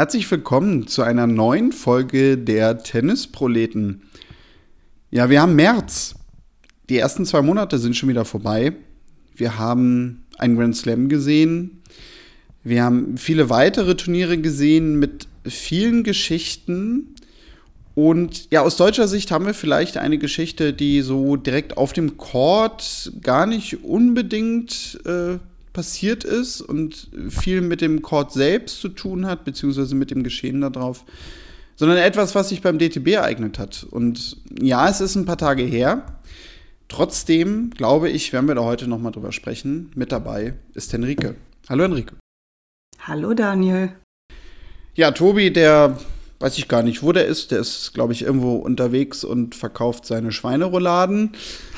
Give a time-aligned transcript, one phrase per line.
[0.00, 4.00] Herzlich willkommen zu einer neuen Folge der Tennisproleten.
[5.10, 6.14] Ja, wir haben März.
[6.88, 8.72] Die ersten zwei Monate sind schon wieder vorbei.
[9.36, 11.82] Wir haben einen Grand Slam gesehen.
[12.64, 17.14] Wir haben viele weitere Turniere gesehen mit vielen Geschichten.
[17.94, 22.16] Und ja, aus deutscher Sicht haben wir vielleicht eine Geschichte, die so direkt auf dem
[22.16, 25.36] Court gar nicht unbedingt äh,
[25.72, 30.60] passiert ist und viel mit dem Court selbst zu tun hat, beziehungsweise mit dem Geschehen
[30.60, 31.04] darauf,
[31.76, 33.86] sondern etwas, was sich beim DTB ereignet hat.
[33.90, 36.20] Und ja, es ist ein paar Tage her.
[36.88, 39.90] Trotzdem glaube ich, werden wir da heute noch mal drüber sprechen.
[39.94, 41.36] Mit dabei ist Henrike.
[41.68, 42.16] Hallo Henrike.
[43.00, 43.92] Hallo Daniel.
[44.94, 45.96] Ja, Tobi, der
[46.40, 47.50] weiß ich gar nicht, wo der ist.
[47.50, 51.32] Der ist, glaube ich, irgendwo unterwegs und verkauft seine Schweinerouladen.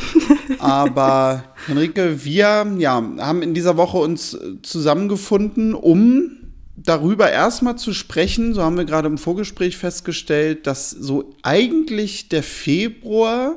[0.61, 6.39] Aber Henrike, wir ja, haben in dieser Woche uns zusammengefunden, um
[6.77, 8.55] darüber erstmal zu sprechen.
[8.55, 13.57] So haben wir gerade im Vorgespräch festgestellt, dass so eigentlich der Februar,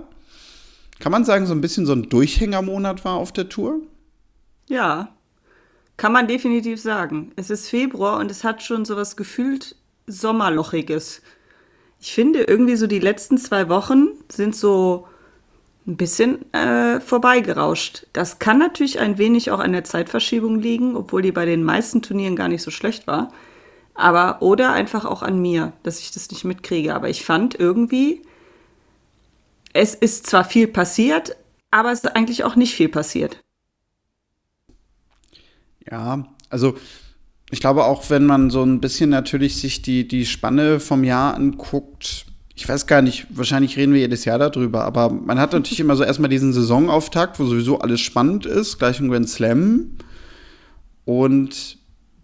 [1.00, 3.80] kann man sagen, so ein bisschen so ein Durchhängermonat war auf der Tour.
[4.68, 5.10] Ja,
[5.98, 7.32] kann man definitiv sagen.
[7.36, 9.76] Es ist Februar und es hat schon so was gefühlt
[10.08, 11.22] Sommerlochiges.
[12.00, 15.08] Ich finde irgendwie so die letzten zwei Wochen sind so
[15.88, 18.08] ein bisschen äh, vorbeigerauscht.
[18.14, 22.02] Das kann natürlich ein wenig auch an der Zeitverschiebung liegen, obwohl die bei den meisten
[22.02, 23.32] Turnieren gar nicht so schlecht war.
[23.94, 26.94] Aber oder einfach auch an mir, dass ich das nicht mitkriege.
[26.94, 28.24] Aber ich fand irgendwie,
[29.74, 31.36] es ist zwar viel passiert,
[31.72, 33.40] aber es ist eigentlich auch nicht viel passiert.
[35.90, 36.78] Ja, also
[37.52, 41.36] ich glaube auch, wenn man so ein bisschen natürlich sich die, die Spanne vom Jahr
[41.36, 42.26] anguckt,
[42.56, 45.96] ich weiß gar nicht, wahrscheinlich reden wir jedes Jahr darüber, aber man hat natürlich immer
[45.96, 49.98] so erstmal diesen Saisonauftakt, wo sowieso alles spannend ist, gleich ein Grand Slam.
[51.04, 51.78] Und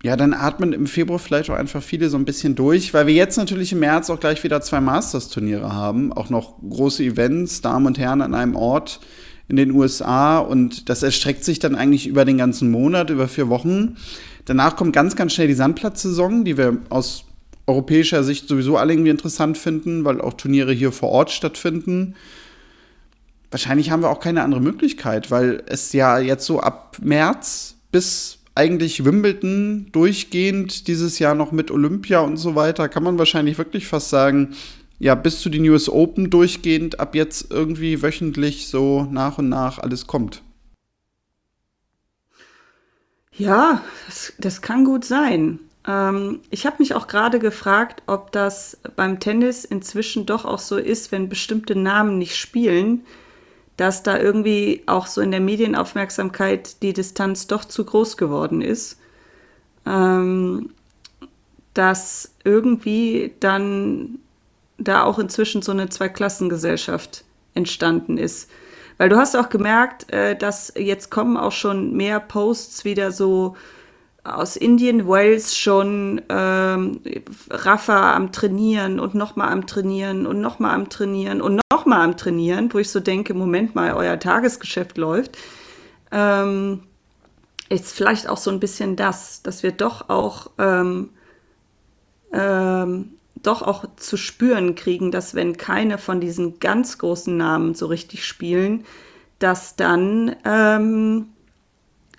[0.04, 3.14] ja, dann atmen im Februar vielleicht auch einfach viele so ein bisschen durch, weil wir
[3.14, 7.86] jetzt natürlich im März auch gleich wieder zwei Masters-Turniere haben, auch noch große Events, Damen
[7.86, 9.02] und Herren an einem Ort
[9.48, 13.50] in den USA und das erstreckt sich dann eigentlich über den ganzen Monat, über vier
[13.50, 13.98] Wochen.
[14.46, 17.26] Danach kommt ganz, ganz schnell die Sandplatzsaison, die wir aus
[17.68, 22.16] europäischer Sicht sowieso alle irgendwie interessant finden, weil auch Turniere hier vor Ort stattfinden.
[23.50, 28.40] Wahrscheinlich haben wir auch keine andere Möglichkeit, weil es ja jetzt so ab März bis
[28.56, 33.88] eigentlich Wimbledon durchgehend dieses Jahr noch mit Olympia und so weiter, kann man wahrscheinlich wirklich
[33.88, 34.56] fast sagen,
[35.00, 39.80] ja, bis zu den US Open durchgehend, ab jetzt irgendwie wöchentlich so nach und nach
[39.80, 40.44] alles kommt.
[43.36, 45.60] Ja, das, das kann gut sein.
[45.88, 50.78] Ähm, ich habe mich auch gerade gefragt, ob das beim Tennis inzwischen doch auch so
[50.78, 53.06] ist, wenn bestimmte Namen nicht spielen,
[53.78, 59.00] dass da irgendwie auch so in der Medienaufmerksamkeit die Distanz doch zu groß geworden ist.
[59.86, 60.72] Ähm,
[61.74, 64.20] dass irgendwie dann
[64.78, 68.50] da auch inzwischen so eine Zweiklassengesellschaft entstanden ist.
[69.02, 73.56] Weil du hast auch gemerkt, äh, dass jetzt kommen auch schon mehr Posts wieder so
[74.24, 77.02] aus Indien, Wales schon ähm,
[77.50, 82.72] Rafa am Trainieren und nochmal am Trainieren und nochmal am Trainieren und nochmal am Trainieren,
[82.72, 85.36] wo ich so denke, Moment mal, euer Tagesgeschäft läuft.
[86.12, 86.84] Ähm,
[87.70, 91.10] ist vielleicht auch so ein bisschen das, dass wir doch auch ähm,
[92.32, 97.88] ähm, doch auch zu spüren kriegen, dass wenn keine von diesen ganz großen Namen so
[97.88, 98.86] richtig spielen,
[99.40, 101.28] dass dann ähm,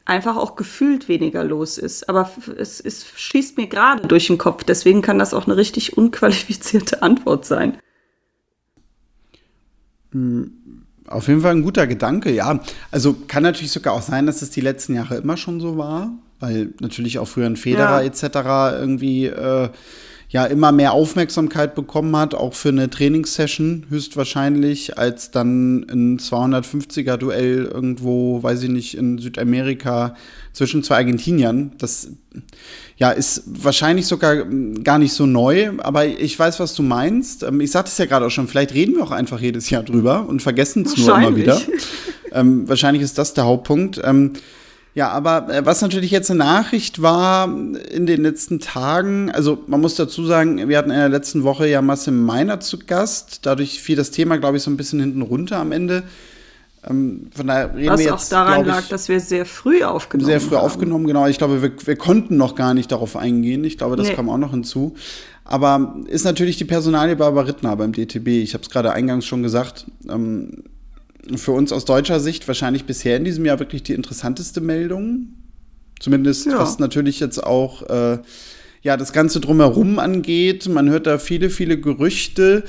[0.04, 2.08] einfach auch gefühlt weniger los ist.
[2.08, 5.96] Aber es, es schießt mir gerade durch den Kopf, deswegen kann das auch eine richtig
[5.96, 7.78] unqualifizierte Antwort sein.
[10.10, 10.52] Hm,
[11.06, 12.60] auf jeden Fall ein guter Gedanke, ja.
[12.90, 16.12] Also kann natürlich sogar auch sein, dass es die letzten Jahre immer schon so war,
[16.40, 18.06] weil natürlich auch früher ein Federer ja.
[18.06, 18.80] etc.
[18.80, 19.68] irgendwie äh,
[20.32, 27.19] ja immer mehr Aufmerksamkeit bekommen hat, auch für eine Trainingssession höchstwahrscheinlich, als dann ein 250er
[27.19, 30.17] Duell irgendwo, weiß ich nicht, in Südamerika
[30.55, 31.73] zwischen zwei Argentiniern.
[31.76, 32.08] Das
[32.96, 34.46] ja ist wahrscheinlich sogar
[34.82, 37.43] gar nicht so neu, aber ich weiß, was du meinst.
[37.43, 39.82] Ähm, ich sagte es ja gerade auch schon, vielleicht reden wir auch einfach jedes Jahr
[39.82, 41.61] drüber und vergessen es nur immer wieder.
[42.32, 44.00] ähm, wahrscheinlich ist das der Hauptpunkt.
[44.02, 44.32] Ähm,
[44.94, 49.80] ja, aber äh, was natürlich jetzt eine Nachricht war in den letzten Tagen, also man
[49.80, 53.40] muss dazu sagen, wir hatten in der letzten Woche ja Massim Meiner zu Gast.
[53.42, 56.02] Dadurch fiel das Thema, glaube ich, so ein bisschen hinten runter am Ende.
[56.88, 59.82] Ähm, von daher reden Was wir jetzt, auch daran ich, lag, dass wir sehr früh
[59.82, 60.40] aufgenommen haben.
[60.40, 60.64] Sehr früh haben.
[60.64, 61.26] aufgenommen, genau.
[61.26, 63.64] Ich glaube, wir, wir konnten noch gar nicht darauf eingehen.
[63.64, 64.14] Ich glaube, das nee.
[64.14, 64.94] kam auch noch hinzu.
[65.44, 68.28] Aber ist natürlich die Personalie Barbara Rittner beim DTB.
[68.28, 69.86] Ich habe es gerade eingangs schon gesagt.
[70.08, 70.64] Ähm,
[71.36, 75.34] für uns aus deutscher Sicht wahrscheinlich bisher in diesem Jahr wirklich die interessanteste Meldung.
[76.00, 76.58] Zumindest ja.
[76.58, 78.19] was natürlich jetzt auch äh,
[78.82, 80.69] ja, das Ganze drumherum angeht.
[80.69, 82.64] Man hört da viele, viele Gerüchte.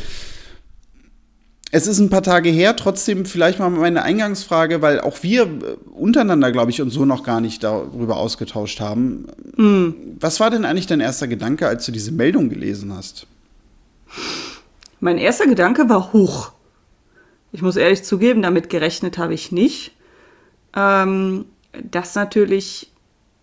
[1.72, 5.48] Es ist ein paar Tage her, trotzdem vielleicht mal meine Eingangsfrage, weil auch wir äh,
[5.96, 9.26] untereinander, glaube ich, uns so noch gar nicht darüber ausgetauscht haben.
[9.58, 9.96] Mhm.
[10.20, 13.26] Was war denn eigentlich dein erster Gedanke, als du diese Meldung gelesen hast?
[15.00, 16.52] Mein erster Gedanke war hoch.
[17.54, 19.96] Ich muss ehrlich zugeben, damit gerechnet habe ich nicht.
[20.76, 22.92] Ähm, dass natürlich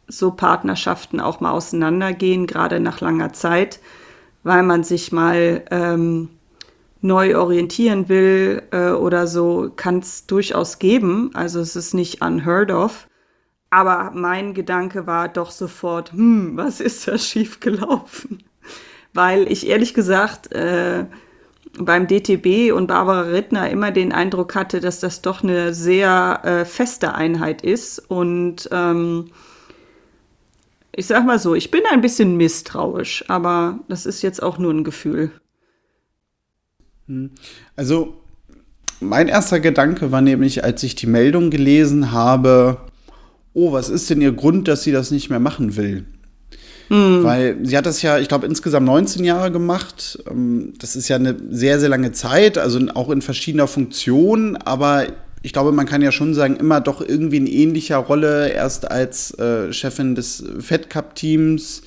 [0.08, 3.78] so Partnerschaften auch mal auseinandergehen, gerade nach langer Zeit,
[4.42, 6.28] weil man sich mal ähm,
[7.00, 11.30] neu orientieren will äh, oder so, kann es durchaus geben.
[11.34, 13.06] Also es ist nicht unheard of.
[13.70, 18.42] Aber mein Gedanke war doch sofort, hm, was ist da schiefgelaufen?
[19.14, 21.06] Weil ich ehrlich gesagt äh,
[21.78, 26.64] beim DTB und Barbara Rittner immer den Eindruck hatte, dass das doch eine sehr äh,
[26.64, 27.98] feste Einheit ist.
[27.98, 29.30] Und ähm,
[30.92, 34.72] ich sag mal so, ich bin ein bisschen misstrauisch, aber das ist jetzt auch nur
[34.72, 35.30] ein Gefühl.
[37.06, 37.30] Hm.
[37.76, 38.14] Also,
[39.00, 42.78] mein erster Gedanke war nämlich, als ich die Meldung gelesen habe,
[43.54, 46.04] oh, was ist denn ihr Grund, dass sie das nicht mehr machen will?
[46.90, 47.22] Mhm.
[47.22, 50.18] Weil sie hat das ja, ich glaube, insgesamt 19 Jahre gemacht.
[50.28, 55.06] Ähm, das ist ja eine sehr, sehr lange Zeit, also auch in verschiedener Funktion, aber
[55.42, 59.32] ich glaube, man kann ja schon sagen, immer doch irgendwie in ähnlicher Rolle, erst als
[59.38, 61.82] äh, Chefin des Fed Cup Teams,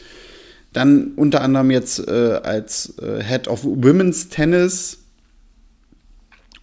[0.71, 5.00] dann unter anderem jetzt äh, als äh, Head of Women's Tennis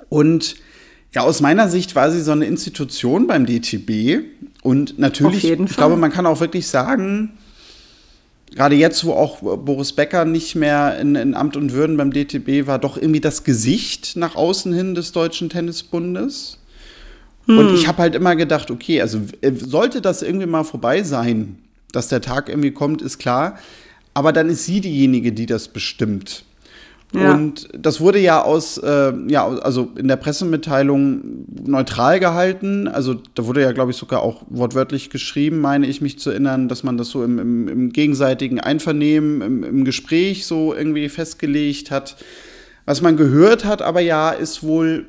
[0.09, 0.57] und
[1.13, 4.25] ja, aus meiner Sicht war sie so eine Institution beim DTB.
[4.63, 7.33] Und natürlich, ich glaube, man kann auch wirklich sagen,
[8.55, 12.67] gerade jetzt, wo auch Boris Becker nicht mehr in, in, Amt und Würden beim DTB
[12.67, 16.59] war, doch irgendwie das Gesicht nach außen hin des Deutschen Tennisbundes.
[17.47, 17.59] Hm.
[17.59, 21.59] Und ich habe halt immer gedacht, okay, also äh, sollte das irgendwie mal vorbei sein,
[21.93, 23.59] dass der Tag irgendwie kommt, ist klar.
[24.15, 26.45] Aber dann ist sie diejenige, die das bestimmt.
[27.13, 27.35] Ja.
[27.35, 32.87] Und das wurde ja aus, äh, ja, also in der Pressemitteilung neutral gehalten.
[32.87, 36.69] Also da wurde ja, glaube ich, sogar auch wortwörtlich geschrieben, meine ich mich zu erinnern,
[36.69, 41.91] dass man das so im, im, im gegenseitigen Einvernehmen, im, im, Gespräch so irgendwie festgelegt
[41.91, 42.17] hat.
[42.85, 45.07] Was man gehört hat, aber ja, ist wohl,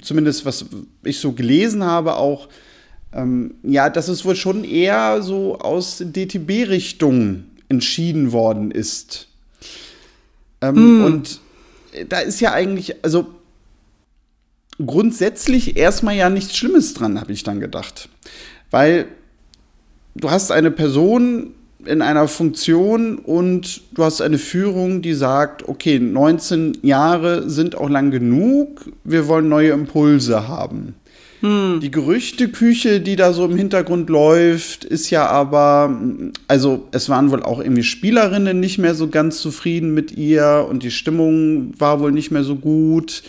[0.00, 0.64] zumindest was
[1.02, 2.48] ich so gelesen habe, auch,
[3.12, 9.28] ähm, ja, dass es wohl schon eher so aus DTB-Richtung entschieden worden ist.
[10.68, 11.04] Ähm, mm.
[11.04, 11.40] Und
[12.08, 13.26] da ist ja eigentlich, also
[14.84, 18.08] grundsätzlich erstmal ja nichts Schlimmes dran, habe ich dann gedacht.
[18.70, 19.06] Weil
[20.14, 21.54] du hast eine Person
[21.86, 27.90] in einer Funktion und du hast eine Führung, die sagt, okay, 19 Jahre sind auch
[27.90, 30.94] lang genug, wir wollen neue Impulse haben.
[31.44, 31.80] Hm.
[31.80, 35.94] Die Gerüchteküche, die da so im Hintergrund läuft, ist ja aber,
[36.48, 40.82] also es waren wohl auch irgendwie Spielerinnen nicht mehr so ganz zufrieden mit ihr und
[40.82, 43.22] die Stimmung war wohl nicht mehr so gut.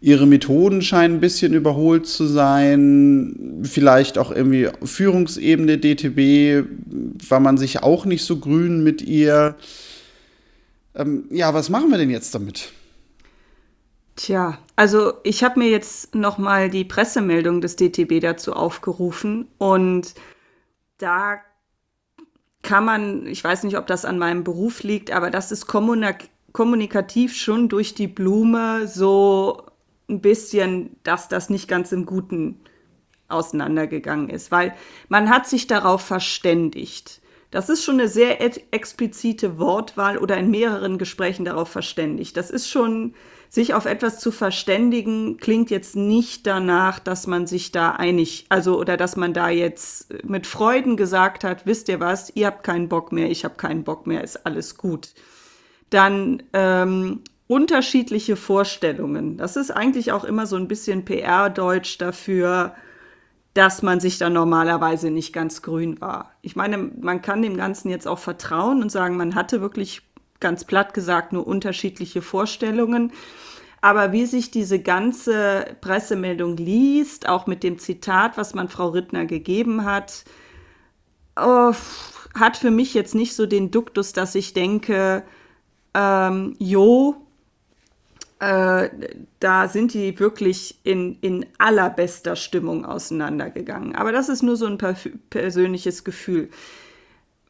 [0.00, 3.60] Ihre Methoden scheinen ein bisschen überholt zu sein.
[3.64, 6.66] Vielleicht auch irgendwie Führungsebene DTB
[7.28, 9.54] war man sich auch nicht so grün mit ihr.
[10.94, 12.72] Ähm, ja, was machen wir denn jetzt damit?
[14.16, 20.14] Tja, also ich habe mir jetzt noch mal die Pressemeldung des DTB dazu aufgerufen und
[20.96, 21.36] da
[22.62, 27.36] kann man, ich weiß nicht, ob das an meinem Beruf liegt, aber das ist kommunikativ
[27.36, 29.66] schon durch die Blume so
[30.08, 32.58] ein bisschen, dass das nicht ganz im Guten
[33.28, 34.74] auseinandergegangen ist, weil
[35.10, 37.20] man hat sich darauf verständigt.
[37.50, 38.40] Das ist schon eine sehr
[38.72, 42.36] explizite Wortwahl oder in mehreren Gesprächen darauf verständigt.
[42.36, 43.14] Das ist schon
[43.48, 48.78] sich auf etwas zu verständigen, klingt jetzt nicht danach, dass man sich da einig, also
[48.78, 52.88] oder dass man da jetzt mit Freuden gesagt hat, wisst ihr was, ihr habt keinen
[52.88, 55.14] Bock mehr, ich habe keinen Bock mehr, ist alles gut.
[55.90, 59.36] Dann ähm, unterschiedliche Vorstellungen.
[59.36, 62.76] Das ist eigentlich auch immer so ein bisschen PR-Deutsch dafür,
[63.54, 66.32] dass man sich da normalerweise nicht ganz grün war.
[66.40, 70.02] Ich meine, man kann dem Ganzen jetzt auch vertrauen und sagen, man hatte wirklich
[70.38, 73.12] ganz platt gesagt nur unterschiedliche Vorstellungen.
[73.82, 79.24] Aber wie sich diese ganze Pressemeldung liest, auch mit dem Zitat, was man Frau Rittner
[79.24, 80.24] gegeben hat,
[81.36, 81.72] oh,
[82.38, 85.24] hat für mich jetzt nicht so den Duktus, dass ich denke,
[85.94, 87.16] ähm, jo,
[88.40, 88.88] äh,
[89.38, 93.94] da sind die wirklich in, in allerbester Stimmung auseinandergegangen.
[93.94, 94.78] Aber das ist nur so ein
[95.28, 96.48] persönliches Gefühl.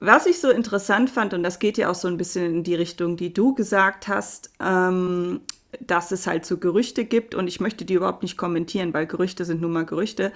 [0.01, 2.75] Was ich so interessant fand, und das geht ja auch so ein bisschen in die
[2.75, 5.43] Richtung, die du gesagt hast, ähm,
[5.79, 9.45] dass es halt so Gerüchte gibt und ich möchte die überhaupt nicht kommentieren, weil Gerüchte
[9.45, 10.33] sind nun mal Gerüchte.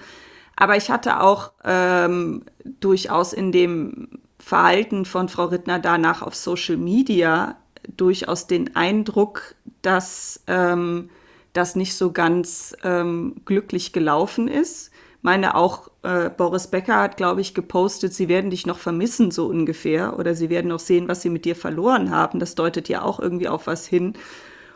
[0.55, 2.45] Aber ich hatte auch ähm,
[2.79, 4.07] durchaus in dem
[4.39, 7.57] Verhalten von Frau Rittner danach auf Social Media
[7.95, 11.09] durchaus den Eindruck, dass ähm,
[11.53, 14.91] das nicht so ganz ähm, glücklich gelaufen ist.
[15.21, 19.47] Meine auch äh, Boris Becker hat, glaube ich, gepostet, sie werden dich noch vermissen, so
[19.47, 20.19] ungefähr.
[20.19, 22.39] Oder sie werden noch sehen, was sie mit dir verloren haben.
[22.39, 24.13] Das deutet ja auch irgendwie auf was hin.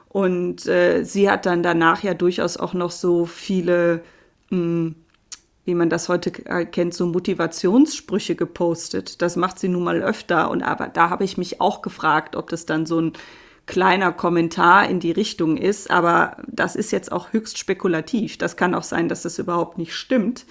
[0.08, 4.02] Und äh, sie hat dann danach ja durchaus auch noch so viele,
[4.50, 4.96] mh, hm,
[5.70, 9.22] wie man das heute kennt, so Motivationssprüche gepostet.
[9.22, 10.50] Das macht sie nun mal öfter.
[10.50, 13.14] Und aber da habe ich mich auch gefragt, ob das dann so ein
[13.68, 15.92] kleiner Kommentar in die Richtung ist.
[15.92, 18.40] Aber das ist jetzt auch höchst spekulativ.
[18.40, 20.48] Das kann auch sein, dass das überhaupt nicht stimmt.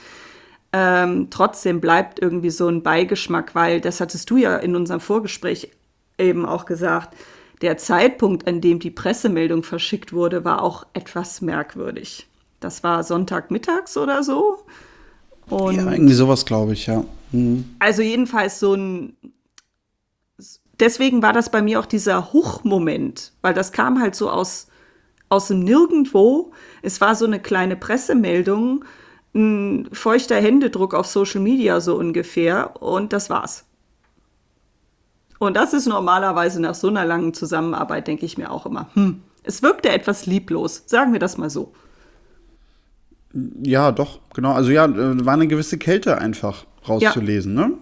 [0.73, 5.73] Ähm, trotzdem bleibt irgendwie so ein Beigeschmack, weil das hattest du ja in unserem Vorgespräch
[6.17, 7.17] eben auch gesagt
[7.61, 12.29] der Zeitpunkt, an dem die Pressemeldung verschickt wurde, war auch etwas merkwürdig.
[12.61, 14.59] Das war Sonntagmittags oder so.
[15.51, 17.05] Und ja, irgendwie sowas, glaube ich, ja.
[17.33, 17.65] Mhm.
[17.79, 19.17] Also jedenfalls so ein.
[20.81, 24.69] Deswegen war das bei mir auch dieser Huch-Moment, weil das kam halt so aus,
[25.29, 26.53] aus dem Nirgendwo.
[26.83, 28.85] Es war so eine kleine Pressemeldung,
[29.35, 33.65] ein feuchter Händedruck auf Social Media so ungefähr und das war's.
[35.41, 39.23] Und das ist normalerweise nach so einer langen Zusammenarbeit, denke ich mir auch immer, hm,
[39.43, 41.73] es wirkte etwas lieblos, sagen wir das mal so.
[43.63, 44.53] Ja, doch, genau.
[44.53, 47.57] Also ja, äh, war eine gewisse Kälte einfach rauszulesen.
[47.57, 47.69] Ja.
[47.69, 47.75] Ne?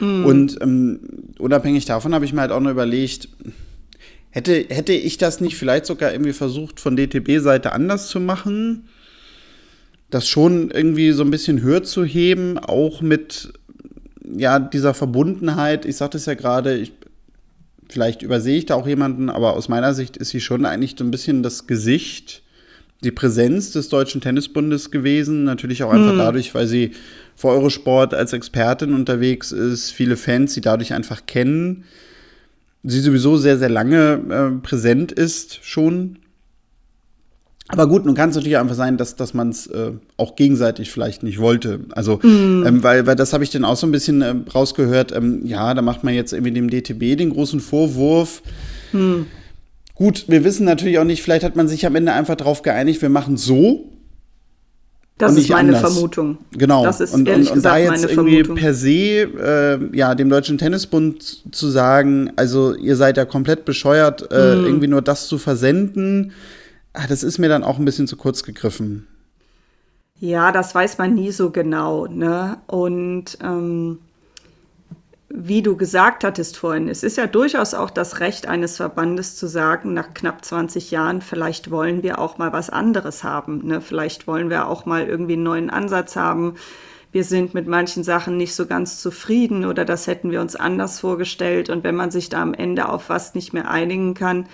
[0.00, 0.24] Mhm.
[0.24, 1.00] Und ähm,
[1.38, 3.28] unabhängig davon habe ich mir halt auch noch überlegt,
[4.30, 8.88] hätte, hätte ich das nicht vielleicht sogar irgendwie versucht, von DTB-Seite anders zu machen?
[10.10, 13.52] Das schon irgendwie so ein bisschen höher zu heben, auch mit
[14.36, 16.92] ja, dieser Verbundenheit, ich sagte es ja gerade, ich
[17.88, 21.04] vielleicht übersehe ich da auch jemanden, aber aus meiner Sicht ist sie schon eigentlich so
[21.04, 22.42] ein bisschen das Gesicht,
[23.02, 25.44] die Präsenz des Deutschen Tennisbundes gewesen.
[25.44, 26.18] Natürlich auch einfach hm.
[26.18, 26.92] dadurch, weil sie
[27.36, 31.84] vor Eurosport als Expertin unterwegs ist, viele Fans sie dadurch einfach kennen.
[32.82, 36.18] Sie sowieso sehr, sehr lange äh, präsent ist schon
[37.68, 40.90] aber gut, nun kann es natürlich einfach sein, dass, dass man es äh, auch gegenseitig
[40.90, 41.80] vielleicht nicht wollte.
[41.92, 42.66] Also, mm.
[42.66, 45.12] ähm, weil, weil das habe ich dann auch so ein bisschen äh, rausgehört.
[45.12, 48.42] Ähm, ja, da macht man jetzt irgendwie dem DTB den großen Vorwurf.
[48.92, 49.22] Mm.
[49.94, 53.00] Gut, wir wissen natürlich auch nicht, vielleicht hat man sich am Ende einfach darauf geeinigt,
[53.02, 53.90] wir machen so.
[55.18, 55.92] Das ist meine anders.
[55.92, 56.38] Vermutung.
[56.50, 56.84] Genau.
[56.84, 58.56] Das ist und, und, und da jetzt irgendwie Vermutung.
[58.56, 64.28] per se äh, ja, dem Deutschen Tennisbund zu sagen, also ihr seid ja komplett bescheuert,
[64.32, 64.64] äh, mm.
[64.64, 66.32] irgendwie nur das zu versenden
[66.94, 69.06] ah, das ist mir dann auch ein bisschen zu kurz gegriffen.
[70.20, 72.06] Ja, das weiß man nie so genau.
[72.06, 72.56] Ne?
[72.66, 73.98] Und ähm,
[75.36, 79.48] wie du gesagt hattest vorhin, es ist ja durchaus auch das Recht eines Verbandes zu
[79.48, 83.66] sagen, nach knapp 20 Jahren, vielleicht wollen wir auch mal was anderes haben.
[83.66, 83.80] Ne?
[83.80, 86.54] Vielleicht wollen wir auch mal irgendwie einen neuen Ansatz haben.
[87.10, 91.00] Wir sind mit manchen Sachen nicht so ganz zufrieden oder das hätten wir uns anders
[91.00, 91.68] vorgestellt.
[91.68, 94.46] Und wenn man sich da am Ende auf was nicht mehr einigen kann,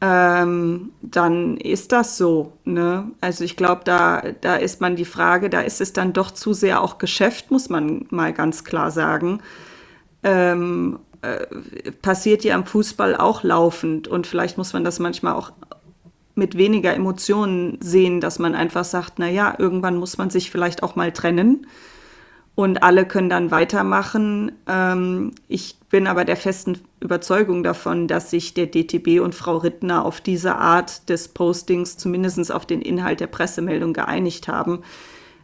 [0.00, 2.54] ähm, dann ist das so.
[2.64, 3.12] Ne?
[3.20, 6.54] Also ich glaube, da, da ist man die Frage, da ist es dann doch zu
[6.54, 9.40] sehr auch Geschäft, muss man mal ganz klar sagen.
[10.22, 15.52] Ähm, äh, passiert ja am Fußball auch laufend und vielleicht muss man das manchmal auch
[16.34, 20.82] mit weniger Emotionen sehen, dass man einfach sagt, na ja, irgendwann muss man sich vielleicht
[20.82, 21.66] auch mal trennen
[22.58, 24.50] und alle können dann weitermachen.
[24.66, 30.04] Ähm, ich bin aber der festen Überzeugung davon, dass sich der DTB und Frau Rittner
[30.04, 34.80] auf diese Art des Postings, zumindest auf den Inhalt der Pressemeldung, geeinigt haben.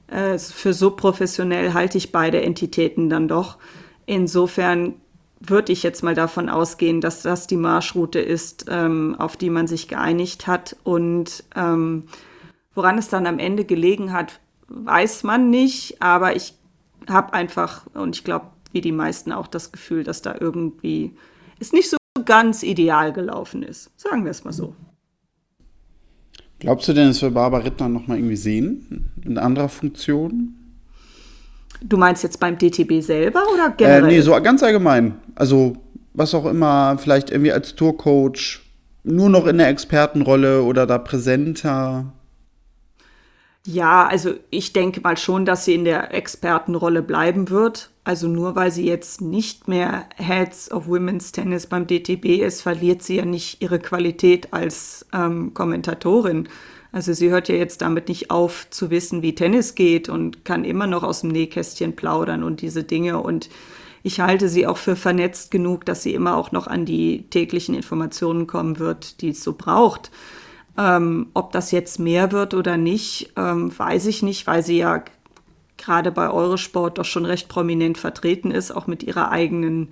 [0.08, 3.58] Äh, für so professionell halte ich beide Entitäten dann doch.
[4.06, 4.94] Insofern
[5.40, 9.66] würde ich jetzt mal davon ausgehen, dass das die Marschroute ist, ähm, auf die man
[9.66, 10.76] sich geeinigt hat.
[10.84, 12.04] Und ähm,
[12.74, 16.00] woran es dann am Ende gelegen hat, weiß man nicht.
[16.00, 16.54] Aber ich
[17.08, 21.12] habe einfach, und ich glaube, wie die meisten auch das Gefühl, dass da irgendwie
[21.60, 23.90] es nicht so ganz ideal gelaufen ist.
[23.96, 24.74] Sagen wir es mal so.
[26.58, 29.10] Glaubst du denn, dass wir Barbara Rittner noch mal irgendwie sehen?
[29.22, 30.54] In anderer Funktion?
[31.86, 34.04] Du meinst jetzt beim DTB selber oder generell?
[34.04, 35.14] Äh, nee, so ganz allgemein.
[35.34, 35.76] Also,
[36.14, 38.60] was auch immer, vielleicht irgendwie als Tourcoach,
[39.02, 42.06] nur noch in der Expertenrolle oder da präsenter.
[43.66, 47.90] Ja, also ich denke mal schon, dass sie in der Expertenrolle bleiben wird.
[48.02, 53.02] Also nur weil sie jetzt nicht mehr Heads of Women's Tennis beim DTB ist, verliert
[53.02, 56.48] sie ja nicht ihre Qualität als ähm, Kommentatorin.
[56.94, 60.64] Also sie hört ja jetzt damit nicht auf zu wissen, wie Tennis geht und kann
[60.64, 63.18] immer noch aus dem Nähkästchen plaudern und diese Dinge.
[63.18, 63.50] Und
[64.04, 67.74] ich halte sie auch für vernetzt genug, dass sie immer auch noch an die täglichen
[67.74, 70.12] Informationen kommen wird, die es so braucht.
[70.78, 75.02] Ähm, ob das jetzt mehr wird oder nicht, ähm, weiß ich nicht, weil sie ja
[75.76, 79.88] gerade bei Eurosport doch schon recht prominent vertreten ist, auch mit ihrer eigenen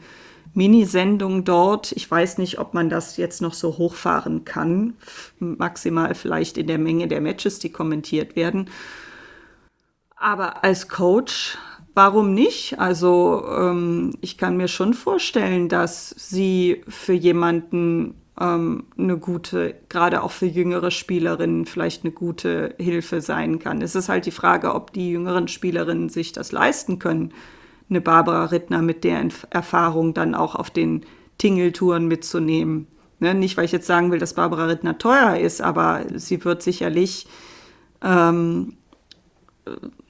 [0.54, 1.92] Minisendung dort.
[1.92, 4.94] Ich weiß nicht, ob man das jetzt noch so hochfahren kann.
[5.38, 8.68] Maximal vielleicht in der Menge der Matches, die kommentiert werden.
[10.16, 11.58] Aber als Coach,
[11.94, 12.78] warum nicht?
[12.78, 20.22] Also ähm, ich kann mir schon vorstellen, dass sie für jemanden ähm, eine gute, gerade
[20.22, 23.82] auch für jüngere Spielerinnen vielleicht eine gute Hilfe sein kann.
[23.82, 27.32] Es ist halt die Frage, ob die jüngeren Spielerinnen sich das leisten können,
[27.92, 31.04] eine Barbara Rittner mit der Erfahrung dann auch auf den
[31.38, 32.86] Tingeltouren mitzunehmen.
[33.20, 33.34] Ne?
[33.34, 37.26] Nicht, weil ich jetzt sagen will, dass Barbara Rittner teuer ist, aber sie wird sicherlich,
[38.02, 38.74] ähm,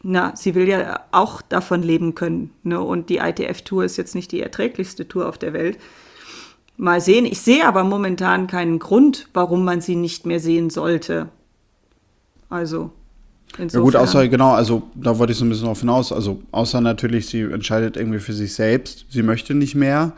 [0.02, 2.52] na, sie will ja auch davon leben können.
[2.62, 2.80] Ne?
[2.80, 5.78] Und die ITF-Tour ist jetzt nicht die erträglichste Tour auf der Welt.
[6.76, 7.26] Mal sehen.
[7.26, 11.28] Ich sehe aber momentan keinen Grund, warum man sie nicht mehr sehen sollte.
[12.48, 12.92] Also.
[13.59, 13.80] Insofern.
[13.80, 16.12] Ja gut, außer, genau, also da wollte ich so ein bisschen drauf hinaus.
[16.12, 19.06] Also außer natürlich, sie entscheidet irgendwie für sich selbst.
[19.11, 20.12] Sie möchte nicht mehr.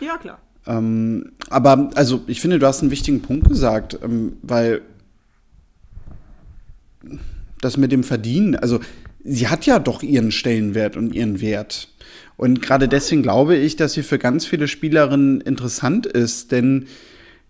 [0.00, 0.38] Ja, klar.
[0.66, 4.82] Ähm, aber also ich finde, du hast einen wichtigen Punkt gesagt, ähm, weil
[7.60, 8.80] das mit dem Verdienen, also
[9.24, 11.88] sie hat ja doch ihren Stellenwert und ihren Wert.
[12.36, 16.86] Und gerade deswegen glaube ich, dass sie für ganz viele Spielerinnen interessant ist, denn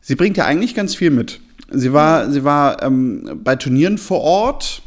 [0.00, 1.40] sie bringt ja eigentlich ganz viel mit.
[1.70, 4.82] Sie war, sie war ähm, bei Turnieren vor Ort,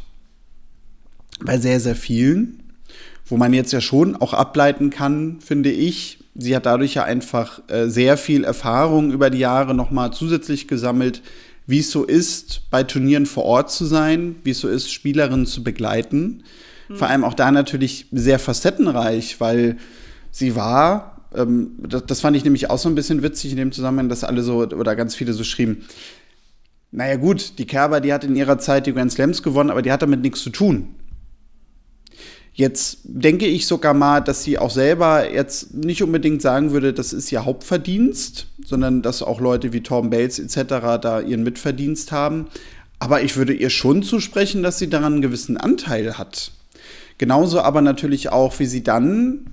[1.44, 2.62] bei sehr, sehr vielen,
[3.26, 6.18] wo man jetzt ja schon auch ableiten kann, finde ich.
[6.34, 11.22] Sie hat dadurch ja einfach äh, sehr viel Erfahrung über die Jahre nochmal zusätzlich gesammelt,
[11.66, 15.46] wie es so ist, bei Turnieren vor Ort zu sein, wie es so ist, Spielerinnen
[15.46, 16.42] zu begleiten.
[16.88, 16.96] Mhm.
[16.96, 19.76] Vor allem auch da natürlich sehr facettenreich, weil
[20.30, 23.72] sie war, ähm, das, das, fand ich nämlich auch so ein bisschen witzig in dem
[23.72, 25.84] Zusammenhang, dass alle so oder ganz viele so schrieben,
[26.90, 29.90] naja gut, die Kerber, die hat in ihrer Zeit die Grand Slams gewonnen, aber die
[29.90, 30.94] hat damit nichts zu tun.
[32.54, 37.14] Jetzt denke ich sogar mal, dass sie auch selber jetzt nicht unbedingt sagen würde, das
[37.14, 41.00] ist ihr Hauptverdienst, sondern dass auch Leute wie Torben Bates etc.
[41.00, 42.48] da ihren Mitverdienst haben.
[42.98, 46.52] Aber ich würde ihr schon zusprechen, dass sie daran einen gewissen Anteil hat.
[47.16, 49.46] Genauso aber natürlich auch, wie sie dann,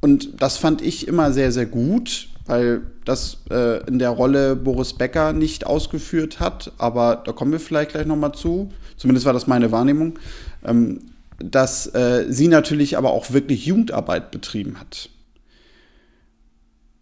[0.00, 4.94] und das fand ich immer sehr, sehr gut, weil das äh, in der Rolle Boris
[4.94, 8.70] Becker nicht ausgeführt hat, aber da kommen wir vielleicht gleich nochmal zu.
[8.96, 10.18] Zumindest war das meine Wahrnehmung,
[10.64, 11.00] ähm,
[11.40, 15.10] dass äh, sie natürlich aber auch wirklich Jugendarbeit betrieben hat.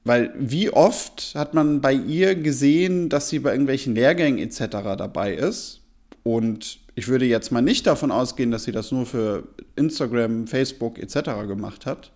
[0.05, 4.97] Weil wie oft hat man bei ihr gesehen, dass sie bei irgendwelchen Lehrgängen etc.
[4.97, 5.81] dabei ist
[6.23, 9.45] und ich würde jetzt mal nicht davon ausgehen, dass sie das nur für
[9.77, 11.47] Instagram, Facebook etc.
[11.47, 12.11] gemacht hat.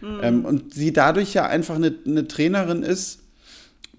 [0.00, 0.20] Mhm.
[0.22, 3.20] Ähm, und sie dadurch ja einfach eine, eine, Trainerin ist,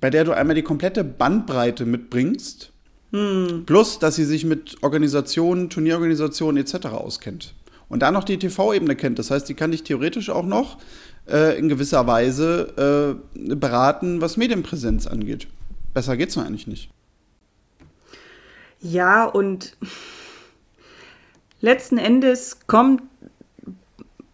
[0.01, 2.71] bei der du einmal die komplette Bandbreite mitbringst.
[3.12, 3.63] Mhm.
[3.65, 6.88] Plus, dass sie sich mit Organisationen, Turnierorganisationen etc.
[6.88, 7.53] auskennt.
[7.89, 9.17] Und dann noch die TV-Ebene kennt.
[9.17, 10.78] Das heißt, die kann dich theoretisch auch noch
[11.30, 15.47] äh, in gewisser Weise äh, beraten, was Medienpräsenz angeht.
[15.93, 16.89] Besser geht's noch eigentlich nicht.
[18.80, 19.76] Ja, und
[21.62, 23.02] letzten Endes kommt,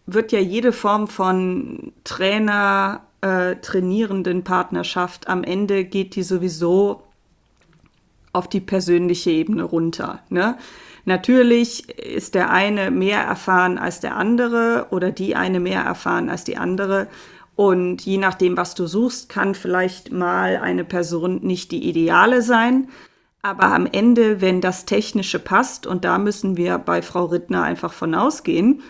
[0.05, 7.03] wird ja jede Form von Trainer, äh, trainierenden Partnerschaft, am Ende geht die sowieso
[8.33, 10.19] auf die persönliche Ebene runter.
[10.29, 10.57] Ne?
[11.05, 16.43] Natürlich ist der eine mehr erfahren als der andere oder die eine mehr erfahren als
[16.43, 17.07] die andere.
[17.55, 22.87] Und je nachdem, was du suchst, kann vielleicht mal eine Person nicht die ideale sein.
[23.41, 27.91] Aber am Ende, wenn das Technische passt, und da müssen wir bei Frau Rittner einfach
[27.91, 28.81] von ausgehen,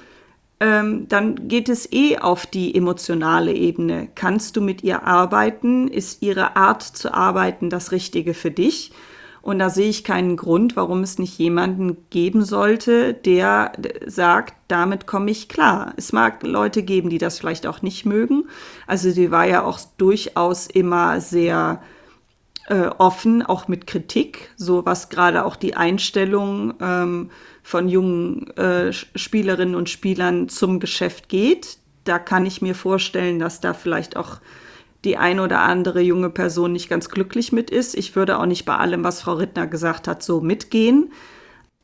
[0.60, 4.10] ähm, dann geht es eh auf die emotionale Ebene.
[4.14, 5.88] Kannst du mit ihr arbeiten?
[5.88, 8.92] Ist ihre Art zu arbeiten das Richtige für dich?
[9.44, 13.74] Und da sehe ich keinen Grund, warum es nicht jemanden geben sollte, der
[14.06, 15.94] sagt, damit komme ich klar.
[15.98, 18.46] Es mag Leute geben, die das vielleicht auch nicht mögen.
[18.88, 21.82] Also sie war ja auch durchaus immer sehr
[22.68, 27.30] äh, offen, auch mit Kritik, so was gerade auch die Einstellung ähm,
[27.64, 31.80] von jungen äh, Spielerinnen und Spielern zum Geschäft geht.
[32.06, 34.40] Da kann ich mir vorstellen, dass da vielleicht auch
[35.04, 37.96] die eine oder andere junge Person nicht ganz glücklich mit ist.
[37.96, 41.12] Ich würde auch nicht bei allem, was Frau Rittner gesagt hat, so mitgehen.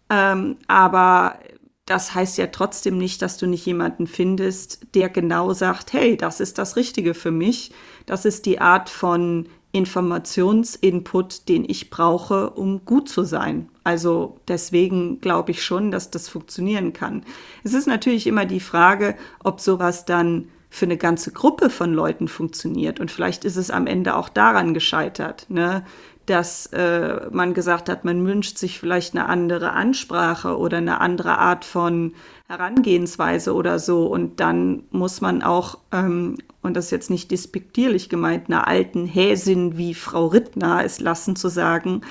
[0.10, 1.39] Ähm, aber
[1.86, 6.39] das heißt ja trotzdem nicht, dass du nicht jemanden findest, der genau sagt, hey, das
[6.39, 7.71] ist das Richtige für mich.
[8.05, 13.69] Das ist die Art von Informationsinput, den ich brauche, um gut zu sein.
[13.84, 17.23] Also deswegen glaube ich schon, dass das funktionieren kann.
[17.63, 22.27] Es ist natürlich immer die Frage, ob sowas dann für eine ganze Gruppe von Leuten
[22.27, 22.99] funktioniert.
[22.99, 25.84] Und vielleicht ist es am Ende auch daran gescheitert, ne?
[26.29, 31.39] dass äh, man gesagt hat, man wünscht sich vielleicht eine andere Ansprache oder eine andere
[31.39, 32.13] Art von
[32.47, 34.05] Herangehensweise oder so.
[34.05, 39.08] Und dann muss man auch, ähm, und das ist jetzt nicht despektierlich gemeint, einer alten
[39.08, 42.01] Häsin wie Frau Rittner es lassen zu sagen,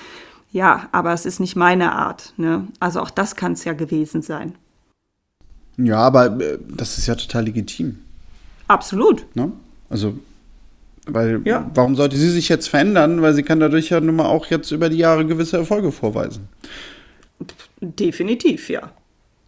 [0.50, 2.34] ja, aber es ist nicht meine Art.
[2.38, 2.66] Ne?
[2.80, 4.54] Also auch das kann es ja gewesen sein.
[5.76, 7.98] Ja, aber äh, das ist ja total legitim.
[8.68, 9.24] Absolut.
[9.34, 9.52] Ne?
[9.90, 10.14] Also
[11.10, 11.70] weil ja.
[11.74, 13.22] warum sollte sie sich jetzt verändern?
[13.22, 16.48] Weil sie kann dadurch ja nun mal auch jetzt über die Jahre gewisse Erfolge vorweisen.
[17.80, 18.92] Definitiv, ja.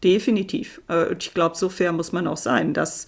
[0.02, 0.80] Definitiv.
[0.88, 3.06] Äh, ich glaube, so fair muss man auch sein, dass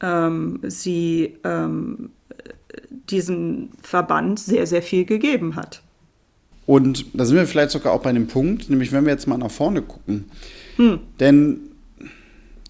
[0.00, 2.10] ähm, sie ähm,
[3.10, 5.82] diesen Verband sehr, sehr viel gegeben hat.
[6.66, 9.36] Und da sind wir vielleicht sogar auch bei einem Punkt, nämlich wenn wir jetzt mal
[9.36, 10.30] nach vorne gucken.
[10.76, 11.00] Hm.
[11.20, 11.60] Denn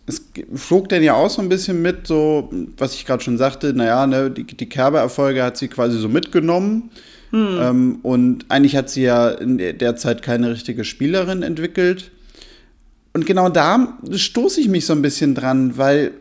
[0.07, 0.23] es
[0.55, 4.07] flog denn ja auch so ein bisschen mit, so, was ich gerade schon sagte, naja,
[4.07, 6.90] ne, die, die Kerber-Erfolge hat sie quasi so mitgenommen.
[7.31, 7.59] Hm.
[7.61, 12.11] Ähm, und eigentlich hat sie ja in der Zeit keine richtige Spielerin entwickelt.
[13.14, 16.12] Und genau da stoße ich mich so ein bisschen dran, weil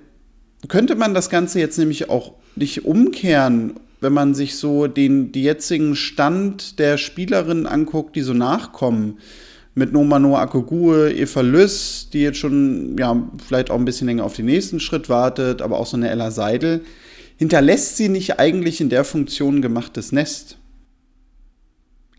[0.69, 5.43] könnte man das Ganze jetzt nämlich auch nicht umkehren, wenn man sich so den die
[5.43, 9.17] jetzigen Stand der Spielerinnen anguckt, die so nachkommen
[9.75, 14.35] mit Nomano Akogue, Eva Lüss, die jetzt schon ja, vielleicht auch ein bisschen länger auf
[14.35, 16.83] den nächsten Schritt wartet, aber auch so eine Ella Seidel,
[17.37, 20.57] hinterlässt sie nicht eigentlich in der Funktion gemachtes Nest?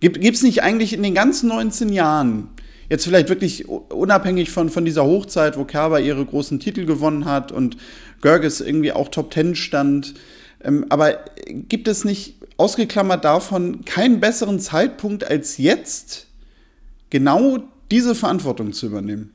[0.01, 2.49] Gibt es nicht eigentlich in den ganzen 19 Jahren,
[2.91, 7.53] jetzt vielleicht wirklich unabhängig von, von dieser Hochzeit, wo Kerber ihre großen Titel gewonnen hat
[7.53, 7.77] und
[8.21, 10.15] Görges irgendwie auch Top Ten stand,
[10.63, 16.27] ähm, aber gibt es nicht, ausgeklammert davon, keinen besseren Zeitpunkt als jetzt,
[17.15, 17.59] genau
[17.93, 19.31] diese Verantwortung zu übernehmen?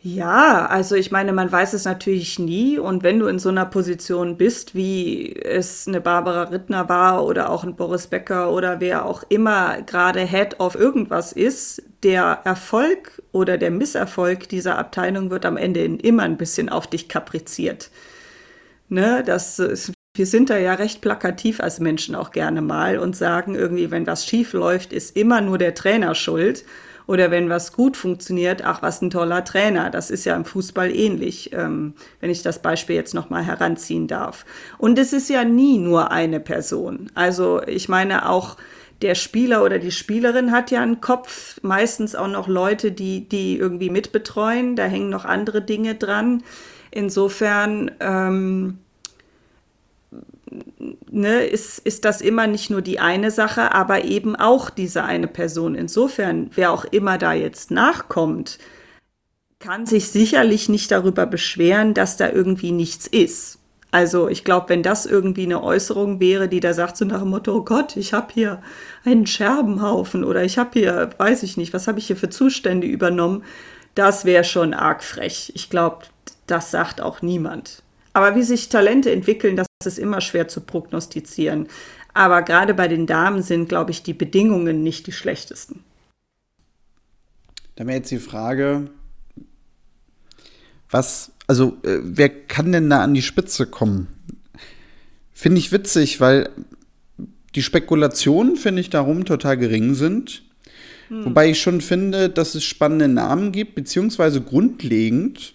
[0.00, 2.80] Ja, also ich meine, man weiß es natürlich nie.
[2.80, 7.50] Und wenn du in so einer Position bist, wie es eine Barbara Rittner war oder
[7.50, 13.22] auch ein Boris Becker oder wer auch immer gerade Head of irgendwas ist, der Erfolg
[13.30, 17.90] oder der Misserfolg dieser Abteilung wird am Ende immer ein bisschen auf dich kapriziert.
[18.88, 19.60] Ne, das
[20.18, 24.06] wir sind da ja recht plakativ als Menschen auch gerne mal und sagen irgendwie, wenn
[24.06, 26.64] was schief läuft, ist immer nur der Trainer schuld.
[27.06, 29.88] Oder wenn was gut funktioniert, ach, was ein toller Trainer.
[29.88, 34.44] Das ist ja im Fußball ähnlich, ähm, wenn ich das Beispiel jetzt nochmal heranziehen darf.
[34.76, 37.10] Und es ist ja nie nur eine Person.
[37.14, 38.58] Also ich meine auch,
[39.00, 43.56] der Spieler oder die Spielerin hat ja einen Kopf, meistens auch noch Leute, die, die
[43.56, 44.76] irgendwie mitbetreuen.
[44.76, 46.42] Da hängen noch andere Dinge dran.
[46.90, 48.78] Insofern, ähm,
[51.10, 55.28] ne, ist, ist das immer nicht nur die eine Sache, aber eben auch diese eine
[55.28, 55.74] Person.
[55.74, 58.58] Insofern, wer auch immer da jetzt nachkommt,
[59.58, 63.58] kann sich sicherlich nicht darüber beschweren, dass da irgendwie nichts ist.
[63.90, 67.30] Also ich glaube, wenn das irgendwie eine Äußerung wäre, die da sagt so nach dem
[67.30, 68.62] Motto, oh Gott, ich habe hier
[69.04, 72.86] einen Scherbenhaufen oder ich habe hier, weiß ich nicht, was habe ich hier für Zustände
[72.86, 73.44] übernommen,
[73.94, 75.52] das wäre schon arg frech.
[75.54, 76.04] Ich glaube,
[76.46, 77.82] das sagt auch niemand.
[78.12, 81.68] Aber wie sich Talente entwickeln, das ist immer schwer zu prognostizieren.
[82.14, 85.84] Aber gerade bei den Damen sind, glaube ich, die Bedingungen nicht die schlechtesten.
[87.76, 88.90] Da wäre jetzt die Frage,
[90.90, 94.08] was, also äh, wer kann denn da an die Spitze kommen?
[95.32, 96.50] Finde ich witzig, weil
[97.54, 100.42] die Spekulationen, finde ich, darum total gering sind.
[101.08, 101.26] Hm.
[101.26, 105.54] Wobei ich schon finde, dass es spannende Namen gibt, beziehungsweise grundlegend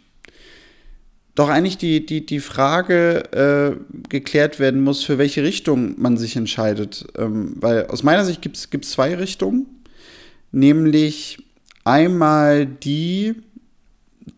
[1.36, 6.36] doch eigentlich die, die, die Frage äh, geklärt werden muss, für welche Richtung man sich
[6.36, 7.08] entscheidet.
[7.18, 9.66] Ähm, weil aus meiner Sicht gibt es zwei Richtungen.
[10.52, 11.40] Nämlich
[11.84, 13.36] einmal die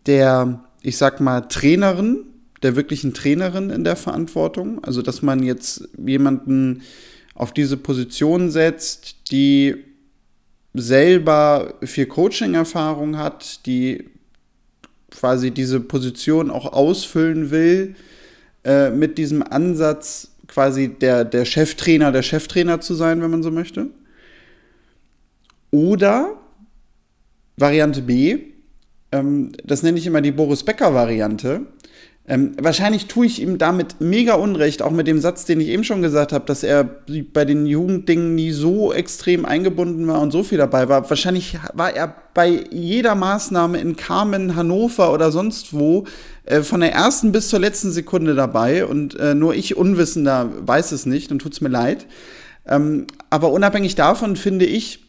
[0.06, 2.24] der, ich sag mal, Trainerin,
[2.62, 4.82] der wirklichen Trainerin in der Verantwortung.
[4.82, 6.82] Also, dass man jetzt jemanden
[7.34, 9.76] auf diese Position setzt, die
[10.74, 14.08] selber viel Coaching-Erfahrung hat, die
[15.10, 17.94] quasi diese Position auch ausfüllen will,
[18.64, 23.50] äh, mit diesem Ansatz quasi der, der Cheftrainer, der Cheftrainer zu sein, wenn man so
[23.50, 23.88] möchte.
[25.70, 26.36] Oder
[27.56, 28.38] Variante B,
[29.12, 31.66] ähm, das nenne ich immer die Boris Becker-Variante,
[32.28, 35.84] ähm, wahrscheinlich tue ich ihm damit mega Unrecht, auch mit dem Satz, den ich eben
[35.84, 36.82] schon gesagt habe, dass er
[37.32, 41.08] bei den Jugenddingen nie so extrem eingebunden war und so viel dabei war.
[41.08, 46.04] Wahrscheinlich war er bei jeder Maßnahme in Carmen, Hannover oder sonst wo
[46.46, 50.90] äh, von der ersten bis zur letzten Sekunde dabei und äh, nur ich Unwissender weiß
[50.90, 52.06] es nicht und tut es mir leid.
[52.66, 55.05] Ähm, aber unabhängig davon finde ich,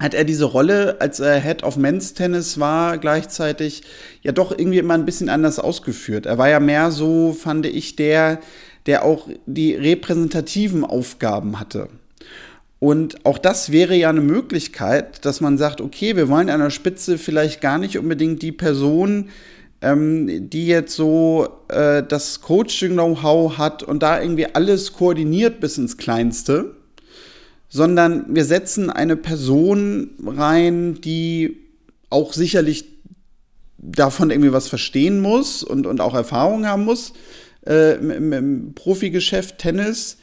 [0.00, 3.82] hat er diese Rolle, als er Head of Men's Tennis war, gleichzeitig
[4.22, 6.26] ja doch irgendwie immer ein bisschen anders ausgeführt.
[6.26, 8.40] Er war ja mehr so, fand ich, der,
[8.84, 11.88] der auch die repräsentativen Aufgaben hatte.
[12.78, 16.70] Und auch das wäre ja eine Möglichkeit, dass man sagt, okay, wir wollen an der
[16.70, 19.30] Spitze vielleicht gar nicht unbedingt die Person,
[19.80, 25.96] ähm, die jetzt so äh, das Coaching-Know-how hat und da irgendwie alles koordiniert bis ins
[25.96, 26.75] Kleinste,
[27.68, 31.56] sondern wir setzen eine Person rein, die
[32.10, 32.84] auch sicherlich
[33.78, 37.12] davon irgendwie was verstehen muss und, und auch Erfahrung haben muss
[37.66, 40.18] äh, im, im Profigeschäft Tennis,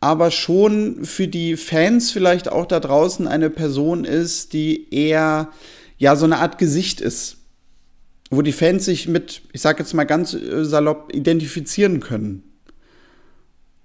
[0.00, 5.50] aber schon für die Fans vielleicht auch da draußen eine Person ist, die eher
[5.98, 7.38] ja so eine Art Gesicht ist,
[8.30, 12.42] wo die Fans sich mit, ich sag jetzt mal ganz äh, salopp, identifizieren können.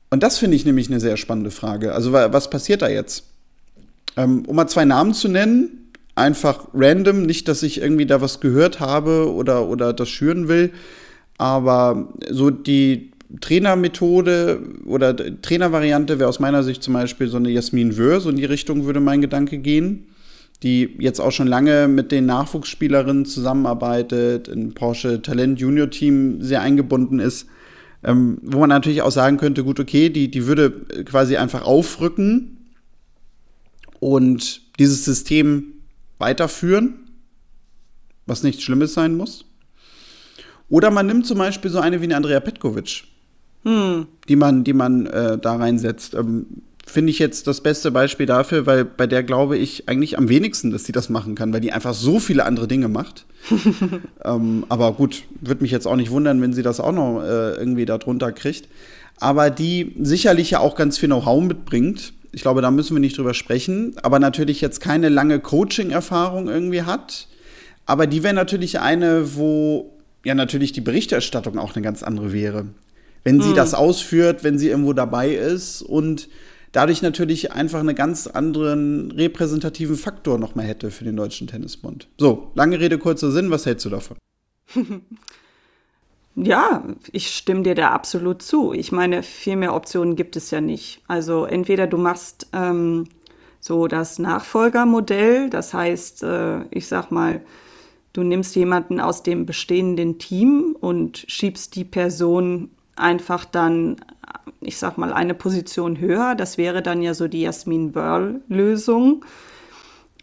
[0.09, 1.93] Und das finde ich nämlich eine sehr spannende Frage.
[1.93, 3.25] Also was passiert da jetzt?
[4.17, 8.39] Ähm, um mal zwei Namen zu nennen, einfach random, nicht, dass ich irgendwie da was
[8.39, 10.71] gehört habe oder, oder das schüren will,
[11.37, 17.95] aber so die Trainermethode oder Trainervariante wäre aus meiner Sicht zum Beispiel so eine Jasmin
[17.95, 20.07] Wöhr, so in die Richtung würde mein Gedanke gehen,
[20.63, 26.61] die jetzt auch schon lange mit den Nachwuchsspielerinnen zusammenarbeitet, in Porsche Talent Junior Team sehr
[26.61, 27.47] eingebunden ist,
[28.03, 30.71] ähm, wo man natürlich auch sagen könnte, gut, okay, die, die würde
[31.05, 32.57] quasi einfach aufrücken
[33.99, 35.73] und dieses System
[36.17, 36.95] weiterführen,
[38.25, 39.45] was nichts Schlimmes sein muss.
[40.69, 43.03] Oder man nimmt zum Beispiel so eine wie eine Andrea Petkovic,
[43.63, 44.07] hm.
[44.27, 46.13] die man, die man äh, da reinsetzt.
[46.13, 46.45] Ähm,
[46.89, 50.71] Finde ich jetzt das beste Beispiel dafür, weil bei der glaube ich eigentlich am wenigsten,
[50.71, 53.25] dass sie das machen kann, weil die einfach so viele andere Dinge macht.
[54.25, 57.53] ähm, aber gut, würde mich jetzt auch nicht wundern, wenn sie das auch noch äh,
[57.53, 58.67] irgendwie darunter kriegt.
[59.19, 62.11] Aber die sicherlich ja auch ganz viel Know-how mitbringt.
[62.31, 63.93] Ich glaube, da müssen wir nicht drüber sprechen.
[64.01, 67.27] Aber natürlich jetzt keine lange Coaching-Erfahrung irgendwie hat.
[67.85, 69.93] Aber die wäre natürlich eine, wo
[70.25, 72.65] ja natürlich die Berichterstattung auch eine ganz andere wäre.
[73.23, 73.55] Wenn sie mhm.
[73.55, 76.29] das ausführt, wenn sie irgendwo dabei ist und
[76.71, 82.07] dadurch natürlich einfach einen ganz anderen repräsentativen Faktor noch mal hätte für den Deutschen Tennisbund.
[82.17, 84.17] So, lange Rede, kurzer Sinn, was hältst du davon?
[86.35, 88.71] Ja, ich stimme dir da absolut zu.
[88.71, 91.01] Ich meine, viel mehr Optionen gibt es ja nicht.
[91.05, 93.07] Also entweder du machst ähm,
[93.59, 97.41] so das Nachfolgermodell, das heißt, äh, ich sag mal,
[98.13, 103.97] Du nimmst jemanden aus dem bestehenden Team und schiebst die Person einfach dann,
[104.61, 106.35] ich sag mal, eine Position höher.
[106.35, 109.25] Das wäre dann ja so die Jasmin Wörl-Lösung.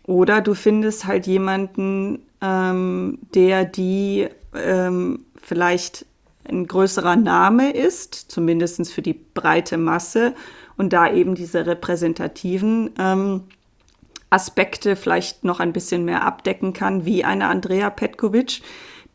[0.04, 6.06] Oder du findest halt jemanden, ähm, der die ähm, vielleicht
[6.48, 10.34] ein größerer Name ist, zumindest für die breite Masse,
[10.76, 13.44] und da eben diese repräsentativen ähm,
[14.28, 18.60] Aspekte vielleicht noch ein bisschen mehr abdecken kann, wie eine Andrea Petkovic,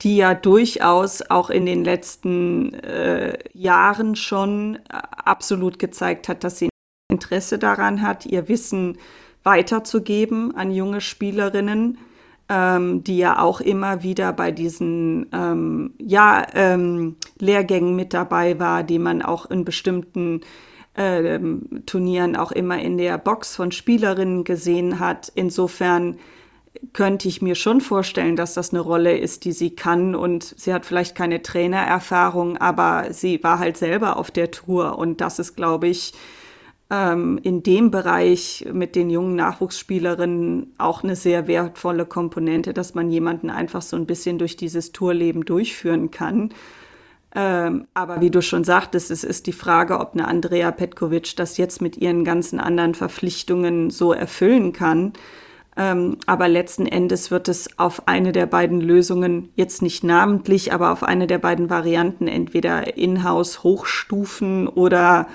[0.01, 6.57] die ja durchaus auch in den letzten äh, Jahren schon äh, absolut gezeigt hat, dass
[6.59, 6.69] sie
[7.09, 8.97] Interesse daran hat, ihr Wissen
[9.43, 11.99] weiterzugeben an junge Spielerinnen,
[12.49, 18.83] ähm, die ja auch immer wieder bei diesen ähm, ja, ähm, Lehrgängen mit dabei war,
[18.83, 20.41] die man auch in bestimmten
[20.95, 21.39] äh,
[21.85, 25.31] Turnieren auch immer in der Box von Spielerinnen gesehen hat.
[25.35, 26.17] Insofern
[26.93, 30.15] könnte ich mir schon vorstellen, dass das eine Rolle ist, die sie kann.
[30.15, 34.97] Und sie hat vielleicht keine Trainererfahrung, aber sie war halt selber auf der Tour.
[34.97, 36.13] Und das ist, glaube ich,
[36.89, 43.09] ähm, in dem Bereich mit den jungen Nachwuchsspielerinnen auch eine sehr wertvolle Komponente, dass man
[43.09, 46.49] jemanden einfach so ein bisschen durch dieses Tourleben durchführen kann.
[47.33, 51.57] Ähm, aber wie du schon sagtest, es ist die Frage, ob eine Andrea Petkovic das
[51.57, 55.13] jetzt mit ihren ganzen anderen Verpflichtungen so erfüllen kann.
[55.77, 60.91] Ähm, aber letzten Endes wird es auf eine der beiden Lösungen, jetzt nicht namentlich, aber
[60.91, 65.27] auf eine der beiden Varianten, entweder in-house hochstufen oder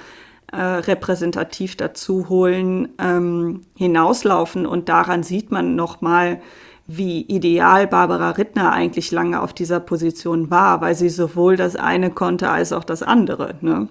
[0.53, 4.67] äh, repräsentativ dazu holen, ähm, hinauslaufen.
[4.67, 6.41] Und daran sieht man nochmal,
[6.87, 12.11] wie ideal Barbara Rittner eigentlich lange auf dieser Position war, weil sie sowohl das eine
[12.11, 13.57] konnte als auch das andere.
[13.61, 13.89] Ne?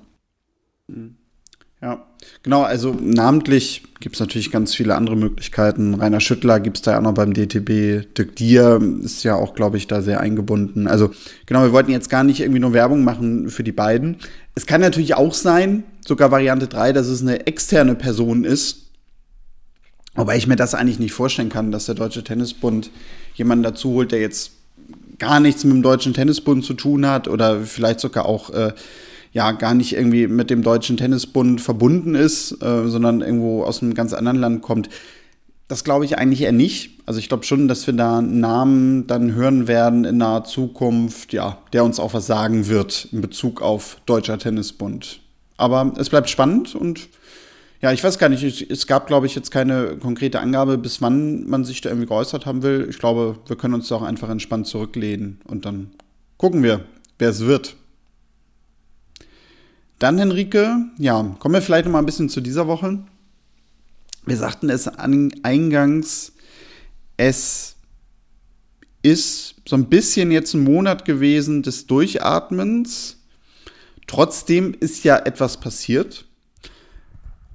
[1.86, 2.04] Ja,
[2.41, 5.93] genau, also namentlich gibt es natürlich ganz viele andere Möglichkeiten.
[5.93, 8.12] Rainer Schüttler gibt es da ja auch noch beim DTB.
[8.17, 10.88] Dirk Dier ist ja auch, glaube ich, da sehr eingebunden.
[10.88, 11.12] Also
[11.45, 14.17] genau, wir wollten jetzt gar nicht irgendwie nur Werbung machen für die beiden.
[14.56, 18.82] Es kann natürlich auch sein, sogar Variante 3, dass es eine externe Person ist,
[20.17, 22.89] Wobei ich mir das eigentlich nicht vorstellen kann, dass der Deutsche Tennisbund
[23.34, 24.54] jemanden dazu holt, der jetzt
[25.19, 28.71] gar nichts mit dem Deutschen Tennisbund zu tun hat oder vielleicht sogar auch äh,
[29.36, 33.93] ja gar nicht irgendwie mit dem Deutschen Tennisbund verbunden ist, äh, sondern irgendwo aus einem
[33.93, 34.89] ganz anderen Land kommt.
[35.67, 37.02] Das glaube ich eigentlich eher nicht.
[37.06, 41.34] Also ich glaube schon, dass wir da einen Namen dann hören werden in naher Zukunft,
[41.34, 45.19] ja, der uns auch was sagen wird in Bezug auf Deutscher Tennisbund.
[45.58, 47.10] Aber es bleibt spannend und
[47.82, 51.45] ja, ich weiß gar nicht, es gab, glaube ich, jetzt keine konkrete Angabe, bis wann
[51.45, 52.88] man sich da irgendwie geäußert haben will.
[52.89, 55.91] Ich glaube, wir können uns da auch einfach entspannt zurücklehnen und dann
[56.38, 56.86] gucken wir,
[57.19, 57.76] wer es wird.
[59.99, 62.99] Dann, Henrike, ja, kommen wir vielleicht noch mal ein bisschen zu dieser Woche.
[64.25, 66.34] Wir sagten es eingangs,
[67.17, 67.75] es
[69.03, 73.17] ist so ein bisschen jetzt ein Monat gewesen des Durchatmens.
[74.08, 76.25] Trotzdem ist ja etwas passiert.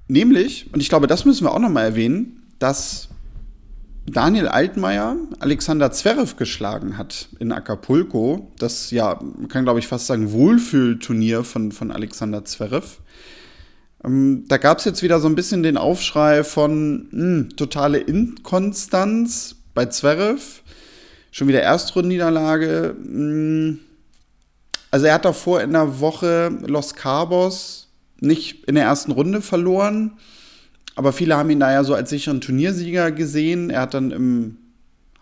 [0.08, 3.08] Nämlich, und ich glaube, das müssen wir auch noch mal erwähnen, dass
[4.12, 8.50] Daniel Altmaier Alexander Zverev geschlagen hat in Acapulco.
[8.58, 12.98] Das, ja, man kann glaube ich fast sagen, Wohlfühlturnier von, von Alexander Zverev.
[14.04, 17.98] Ähm, da gab es jetzt wieder so ein bisschen den Aufschrei von mh, hm, totale
[17.98, 20.62] Inkonstanz bei Zverev.
[21.30, 22.96] Schon wieder Erstrundenniederlage.
[23.00, 23.78] Hm.
[24.90, 30.18] Also er hat davor in der Woche Los Cabos nicht in der ersten Runde verloren.
[30.96, 33.70] Aber viele haben ihn da ja so als sicheren Turniersieger gesehen.
[33.70, 34.56] Er hat dann im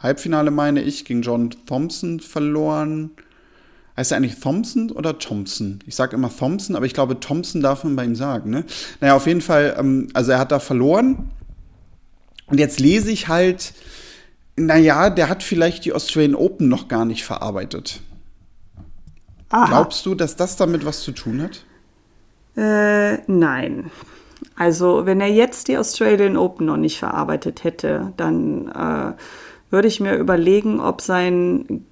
[0.01, 3.11] Halbfinale, meine ich, gegen John Thompson verloren.
[3.97, 5.81] Heißt er eigentlich Thompson oder Thompson?
[5.85, 8.51] Ich sage immer Thompson, aber ich glaube, Thompson darf man bei ihm sagen.
[8.51, 8.65] Ne?
[9.01, 11.31] Naja, auf jeden Fall, ähm, also er hat da verloren.
[12.47, 13.75] Und jetzt lese ich halt,
[14.57, 18.01] naja, der hat vielleicht die Australian Open noch gar nicht verarbeitet.
[19.51, 19.67] Aha.
[19.67, 21.65] Glaubst du, dass das damit was zu tun hat?
[22.57, 23.91] Äh, nein.
[24.59, 29.13] Also, wenn er jetzt die Australian Open noch nicht verarbeitet hätte, dann äh,
[29.71, 31.87] würde ich mir überlegen, ob sein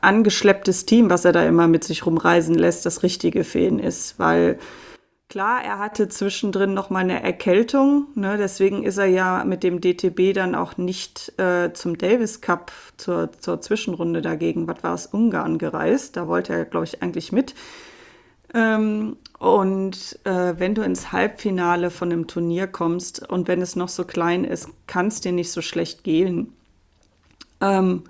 [0.00, 4.18] angeschlepptes Team, was er da immer mit sich rumreisen lässt, das Richtige für ihn ist.
[4.18, 4.58] Weil
[5.28, 8.38] klar, er hatte zwischendrin noch mal eine Erkältung, ne?
[8.38, 13.30] deswegen ist er ja mit dem DTB dann auch nicht äh, zum Davis Cup zur,
[13.40, 16.16] zur Zwischenrunde dagegen, was war es, Ungarn gereist.
[16.16, 17.54] Da wollte er, glaube ich, eigentlich mit.
[18.54, 23.90] Ähm, und äh, wenn du ins Halbfinale von einem Turnier kommst und wenn es noch
[23.90, 26.54] so klein ist, kann es dir nicht so schlecht gehen.
[27.60, 28.04] Ähm,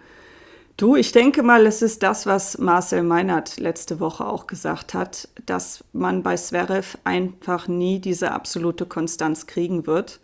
[0.76, 5.28] du, ich denke mal, es ist das, was Marcel Meinert letzte Woche auch gesagt hat,
[5.44, 10.20] dass man bei Zverev einfach nie diese absolute Konstanz kriegen wird.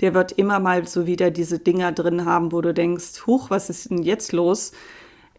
[0.00, 3.70] Der wird immer mal so wieder diese Dinger drin haben, wo du denkst, huch, was
[3.70, 4.72] ist denn jetzt los?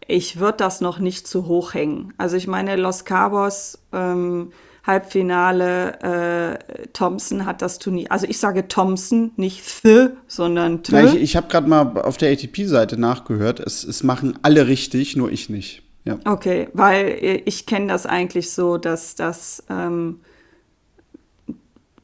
[0.06, 2.14] ich würde das noch nicht zu hoch hängen.
[2.18, 4.50] Also ich meine, Los Cabos ähm,
[4.86, 10.92] Halbfinale, äh, Thompson hat das Turnier, also ich sage Thompson, nicht The, sondern T.
[10.92, 15.16] Ja, ich, ich habe gerade mal auf der ATP-Seite nachgehört, es, es machen alle richtig,
[15.16, 15.82] nur ich nicht.
[16.04, 16.18] Ja.
[16.24, 20.20] Okay, weil äh, ich kenne das eigentlich so, dass das, ähm,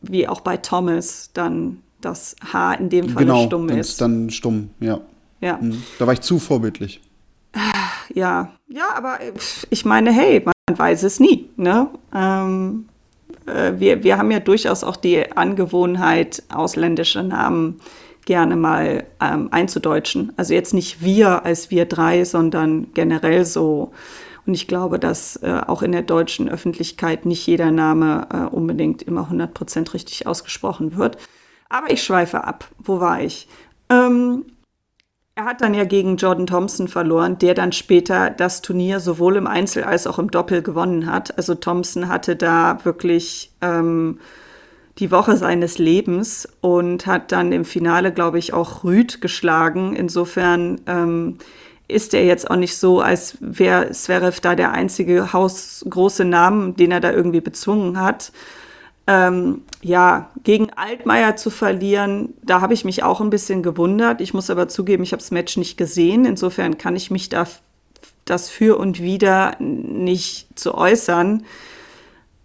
[0.03, 3.99] wie auch bei Thomas, dann das H in dem Fall genau, stumm ist.
[3.99, 5.01] Genau, dann stumm, ja.
[5.41, 5.59] Ja.
[5.59, 5.83] Mhm.
[5.99, 7.01] Da war ich zu vorbildlich
[8.15, 9.33] ja, ja, aber äh,
[9.71, 11.49] ich meine, hey, man weiß es nie.
[11.57, 11.89] Ne?
[12.13, 12.89] Ähm,
[13.47, 17.81] äh, wir, wir haben ja durchaus auch die Angewohnheit, ausländische Namen
[18.25, 20.33] gerne mal ähm, einzudeutschen.
[20.37, 23.93] Also jetzt nicht wir als wir drei, sondern generell so.
[24.45, 29.03] Und ich glaube, dass äh, auch in der deutschen Öffentlichkeit nicht jeder Name äh, unbedingt
[29.03, 31.17] immer 100% richtig ausgesprochen wird.
[31.69, 32.69] Aber ich schweife ab.
[32.79, 33.47] Wo war ich?
[33.89, 34.47] Ähm,
[35.37, 39.47] er hat dann ja gegen Jordan Thompson verloren, der dann später das Turnier sowohl im
[39.47, 41.37] Einzel als auch im Doppel gewonnen hat.
[41.37, 44.19] Also Thompson hatte da wirklich ähm,
[44.99, 49.95] die Woche seines Lebens und hat dann im Finale, glaube ich, auch Rüd geschlagen.
[49.95, 51.37] Insofern ähm,
[51.87, 56.93] ist er jetzt auch nicht so, als wäre Zverev da der einzige hausgroße Name, den
[56.93, 58.33] er da irgendwie bezwungen hat.
[59.09, 64.21] Ähm, ja, gegen Altmaier zu verlieren, da habe ich mich auch ein bisschen gewundert.
[64.21, 66.25] Ich muss aber zugeben, ich habe das Match nicht gesehen.
[66.25, 67.47] Insofern kann ich mich da
[68.25, 71.45] das für und wieder nicht zu äußern.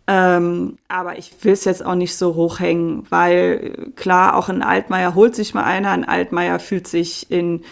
[0.08, 5.16] Ähm, aber ich will es jetzt auch nicht so hochhängen, weil klar, auch ein Altmaier
[5.16, 5.90] holt sich mal einer.
[5.92, 7.64] Ein Altmaier fühlt sich in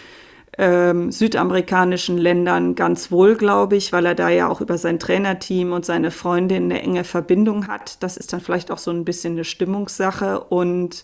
[0.60, 5.72] ähm, südamerikanischen Ländern ganz wohl, glaube ich, weil er da ja auch über sein Trainerteam
[5.72, 8.02] und seine Freundin eine enge Verbindung hat.
[8.02, 11.02] Das ist dann vielleicht auch so ein bisschen eine Stimmungssache und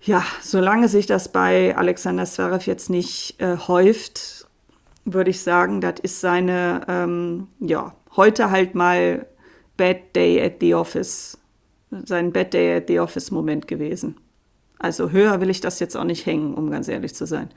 [0.00, 4.46] ja, solange sich das bei Alexander Zverev jetzt nicht äh, häuft,
[5.04, 9.26] würde ich sagen, das ist seine, ähm, ja, heute halt mal
[9.76, 11.38] Bad Day at the Office,
[11.90, 14.16] sein Bad Day at the Office Moment gewesen.
[14.78, 17.50] Also höher will ich das jetzt auch nicht hängen, um ganz ehrlich zu sein.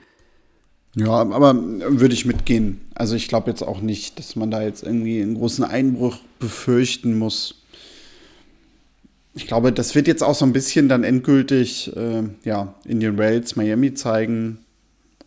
[0.96, 2.80] Ja, aber würde ich mitgehen.
[2.94, 7.18] Also ich glaube jetzt auch nicht, dass man da jetzt irgendwie einen großen Einbruch befürchten
[7.18, 7.62] muss.
[9.34, 13.56] Ich glaube, das wird jetzt auch so ein bisschen dann endgültig äh, ja, Indian Rails
[13.56, 14.60] Miami zeigen.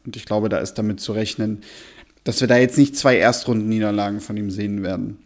[0.03, 1.61] Und ich glaube, da ist damit zu rechnen,
[2.23, 5.19] dass wir da jetzt nicht zwei Erstrunden-Niederlagen von ihm sehen werden.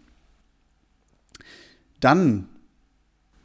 [2.02, 2.50] Dann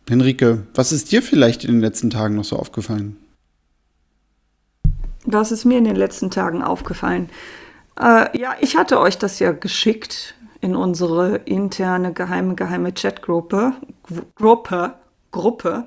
[0.09, 3.19] Henrike, was ist dir vielleicht in den letzten Tagen noch so aufgefallen?
[5.31, 7.29] Was ist mir in den letzten Tagen aufgefallen?
[8.01, 13.75] Äh, ja, ich hatte euch das ja geschickt in unsere interne geheime, geheime Chatgruppe,
[14.37, 14.95] Gruppe,
[15.31, 15.87] Gruppe,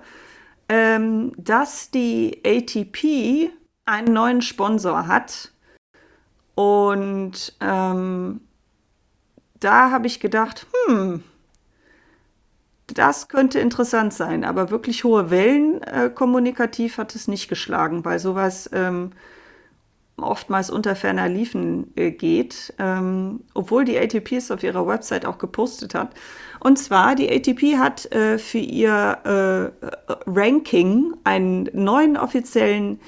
[0.70, 3.52] ähm, dass die ATP
[3.86, 5.52] einen neuen Sponsor hat.
[6.54, 8.42] Und ähm,
[9.60, 11.24] da habe ich gedacht, hm,
[12.94, 18.20] das könnte interessant sein, aber wirklich hohe Wellen äh, kommunikativ hat es nicht geschlagen, weil
[18.20, 19.14] sowas ähm,
[20.18, 25.38] oftmals unter ferner Liefen äh, geht, ähm, obwohl die ATP es auf ihrer Website auch
[25.38, 26.14] gepostet hat.
[26.60, 29.88] Und zwar, die ATP hat äh, für ihr äh,
[30.28, 33.00] Ranking einen neuen offiziellen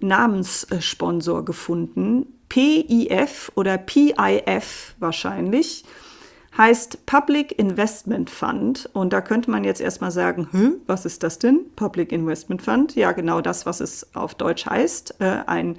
[0.00, 2.26] Namenssponsor gefunden.
[2.48, 5.84] PIF oder PIF wahrscheinlich
[6.56, 8.88] heißt Public Investment Fund.
[8.92, 10.48] Und da könnte man jetzt erstmal sagen,
[10.86, 11.60] was ist das denn?
[11.76, 12.94] Public Investment Fund?
[12.94, 15.16] Ja, genau das, was es auf Deutsch heißt.
[15.20, 15.76] Äh, ein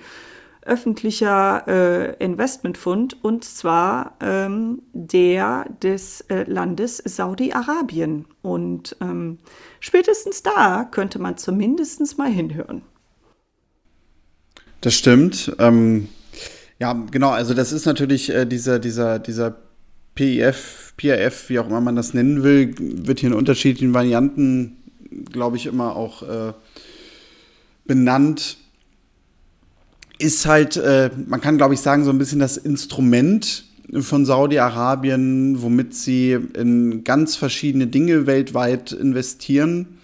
[0.66, 8.26] öffentlicher äh, Investmentfund und zwar ähm, der des äh, Landes Saudi-Arabien.
[8.42, 9.40] Und ähm,
[9.80, 12.82] spätestens da könnte man zumindest mal hinhören.
[14.82, 15.56] Das stimmt.
[15.60, 16.10] Ähm,
[16.80, 19.56] ja, genau, also das ist natürlich äh, dieser, dieser, dieser
[20.16, 24.78] PIF, PIF, wie auch immer man das nennen will, wird hier in unterschiedlichen Varianten,
[25.32, 26.54] glaube ich, immer auch äh,
[27.86, 28.58] benannt.
[30.20, 33.66] Ist halt, äh, man kann, glaube ich, sagen, so ein bisschen das Instrument
[34.00, 40.00] von Saudi-Arabien, womit sie in ganz verschiedene Dinge weltweit investieren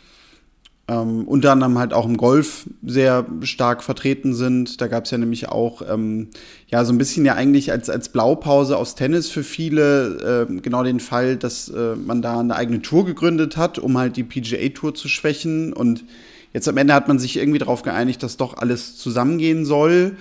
[0.89, 4.81] ähm, unter anderem halt auch im Golf sehr stark vertreten sind.
[4.81, 6.29] Da gab es ja nämlich auch ähm,
[6.67, 10.83] ja so ein bisschen ja eigentlich als, als Blaupause aus Tennis für viele äh, genau
[10.83, 14.95] den Fall, dass äh, man da eine eigene Tour gegründet hat, um halt die PGA-Tour
[14.95, 15.73] zu schwächen.
[15.73, 16.05] Und
[16.53, 20.17] jetzt am Ende hat man sich irgendwie darauf geeinigt, dass doch alles zusammengehen soll.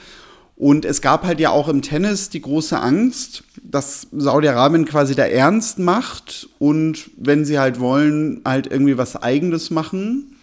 [0.57, 5.25] Und es gab halt ja auch im Tennis die große Angst, dass Saudi-Arabien quasi da
[5.25, 10.37] ernst macht und wenn sie halt wollen, halt irgendwie was Eigenes machen.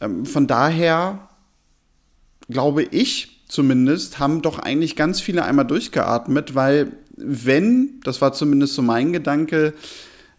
[0.00, 1.28] Ähm, von daher
[2.50, 8.74] glaube ich zumindest, haben doch eigentlich ganz viele einmal durchgeatmet, weil wenn, das war zumindest
[8.74, 9.72] so mein Gedanke,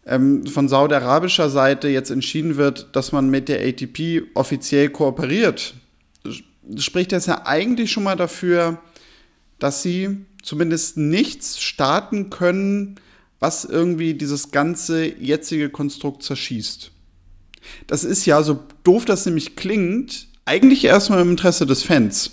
[0.05, 5.73] ähm, von saudi-arabischer Seite jetzt entschieden wird, dass man mit der ATP offiziell kooperiert,
[6.77, 8.79] spricht das ja eigentlich schon mal dafür,
[9.59, 12.95] dass sie zumindest nichts starten können,
[13.39, 16.91] was irgendwie dieses ganze jetzige Konstrukt zerschießt
[17.87, 22.31] das ist ja, so doof das nämlich klingt, eigentlich erstmal im Interesse des Fans.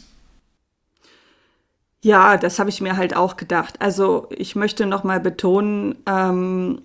[2.02, 3.80] Ja, das habe ich mir halt auch gedacht.
[3.80, 6.82] Also ich möchte noch mal betonen, ähm,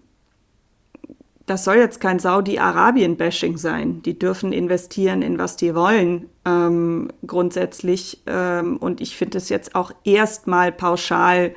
[1.48, 4.04] das soll jetzt kein Saudi-Arabien-Bashing sein.
[4.04, 8.22] Die dürfen investieren in was die wollen, ähm, grundsätzlich.
[8.28, 11.56] Ähm, und ich finde es jetzt auch erstmal pauschal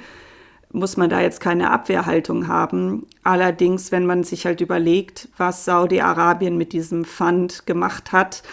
[0.72, 3.04] muss man da jetzt keine Abwehrhaltung haben.
[3.24, 8.44] Allerdings, wenn man sich halt überlegt, was Saudi-Arabien mit diesem Fund gemacht hat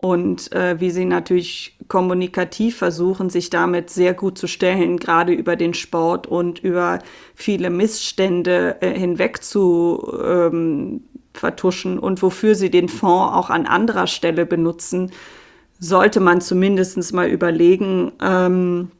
[0.00, 5.56] und äh, wie sie natürlich kommunikativ versuchen, sich damit sehr gut zu stellen, gerade über
[5.56, 7.00] den Sport und über
[7.34, 11.02] viele Missstände äh, hinweg zu ähm,
[11.34, 15.12] vertuschen und wofür sie den Fonds auch an anderer Stelle benutzen,
[15.78, 18.90] sollte man zumindest mal überlegen, ähm,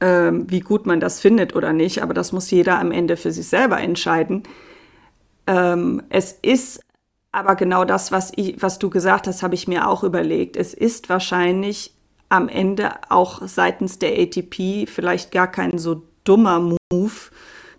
[0.00, 3.32] ähm, wie gut man das findet oder nicht, aber das muss jeder am Ende für
[3.32, 4.44] sich selber entscheiden.
[5.46, 6.80] Ähm, es ist
[7.36, 10.56] aber genau das, was, ich, was du gesagt hast, habe ich mir auch überlegt.
[10.56, 11.92] Es ist wahrscheinlich
[12.30, 17.12] am Ende auch seitens der ATP vielleicht gar kein so dummer Move,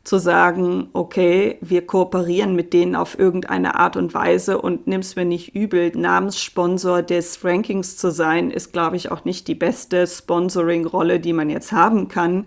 [0.04, 5.26] zu sagen, okay, wir kooperieren mit denen auf irgendeine Art und Weise und nimm's mir
[5.26, 5.92] nicht übel.
[5.94, 11.50] Namenssponsor des Rankings zu sein, ist, glaube ich, auch nicht die beste Sponsoring-Rolle, die man
[11.50, 12.46] jetzt haben kann.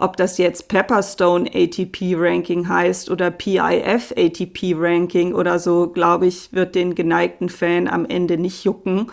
[0.00, 6.54] Ob das jetzt Pepperstone ATP Ranking heißt oder PIF ATP Ranking oder so, glaube ich,
[6.54, 9.10] wird den geneigten Fan am Ende nicht jucken.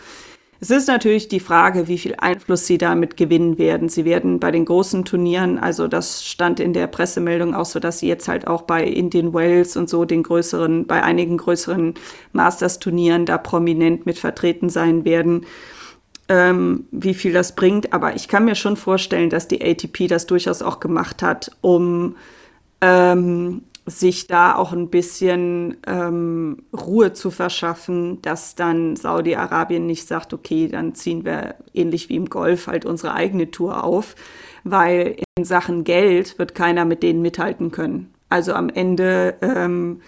[0.62, 3.90] Es ist natürlich die Frage, wie viel Einfluss sie damit gewinnen werden.
[3.90, 8.00] Sie werden bei den großen Turnieren, also das stand in der Pressemeldung auch so, dass
[8.00, 11.96] sie jetzt halt auch bei Indian Wells und so den größeren, bei einigen größeren
[12.32, 15.46] Masters-Turnieren da prominent mit vertreten sein werden.
[16.30, 20.26] Ähm, wie viel das bringt, aber ich kann mir schon vorstellen, dass die ATP das
[20.26, 22.18] durchaus auch gemacht hat, um
[22.82, 30.34] ähm, sich da auch ein bisschen ähm, Ruhe zu verschaffen, dass dann Saudi-Arabien nicht sagt,
[30.34, 34.16] okay, dann ziehen wir ähnlich wie im Golf halt unsere eigene Tour auf,
[34.66, 38.14] weil in Sachen Geld wird keiner mit denen mithalten können.
[38.28, 40.02] Also am Ende ähm,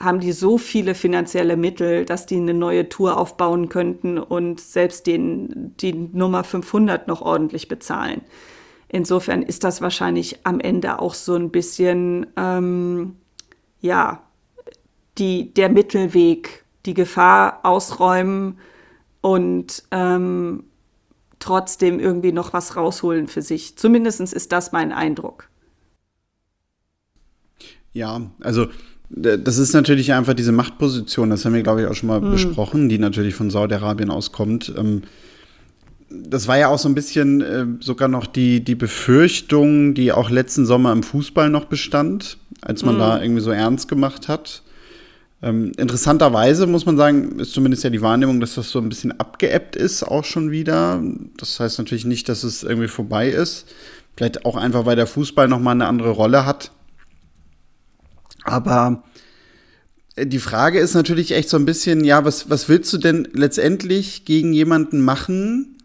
[0.00, 5.06] haben die so viele finanzielle Mittel, dass die eine neue Tour aufbauen könnten und selbst
[5.06, 8.22] den, die Nummer 500 noch ordentlich bezahlen.
[8.88, 13.16] Insofern ist das wahrscheinlich am Ende auch so ein bisschen, ähm,
[13.82, 14.22] ja,
[15.18, 18.58] die, der Mittelweg, die Gefahr ausräumen
[19.20, 20.64] und ähm,
[21.40, 23.76] trotzdem irgendwie noch was rausholen für sich.
[23.76, 25.50] Zumindest ist das mein Eindruck.
[27.92, 28.68] Ja, also
[29.10, 32.30] das ist natürlich einfach diese Machtposition, das haben wir, glaube ich, auch schon mal mhm.
[32.30, 34.72] besprochen, die natürlich von Saudi-Arabien auskommt.
[34.76, 35.02] Ähm,
[36.08, 40.30] das war ja auch so ein bisschen äh, sogar noch die, die Befürchtung, die auch
[40.30, 42.98] letzten Sommer im Fußball noch bestand, als man mhm.
[42.98, 44.62] da irgendwie so ernst gemacht hat.
[45.42, 49.18] Ähm, interessanterweise muss man sagen, ist zumindest ja die Wahrnehmung, dass das so ein bisschen
[49.18, 51.02] abgeebbt ist, auch schon wieder.
[51.36, 53.66] Das heißt natürlich nicht, dass es irgendwie vorbei ist.
[54.16, 56.72] Vielleicht auch einfach, weil der Fußball nochmal eine andere Rolle hat.
[58.50, 59.04] Aber
[60.16, 63.28] äh, die Frage ist natürlich echt so ein bisschen, ja, was, was willst du denn
[63.32, 65.78] letztendlich gegen jemanden machen,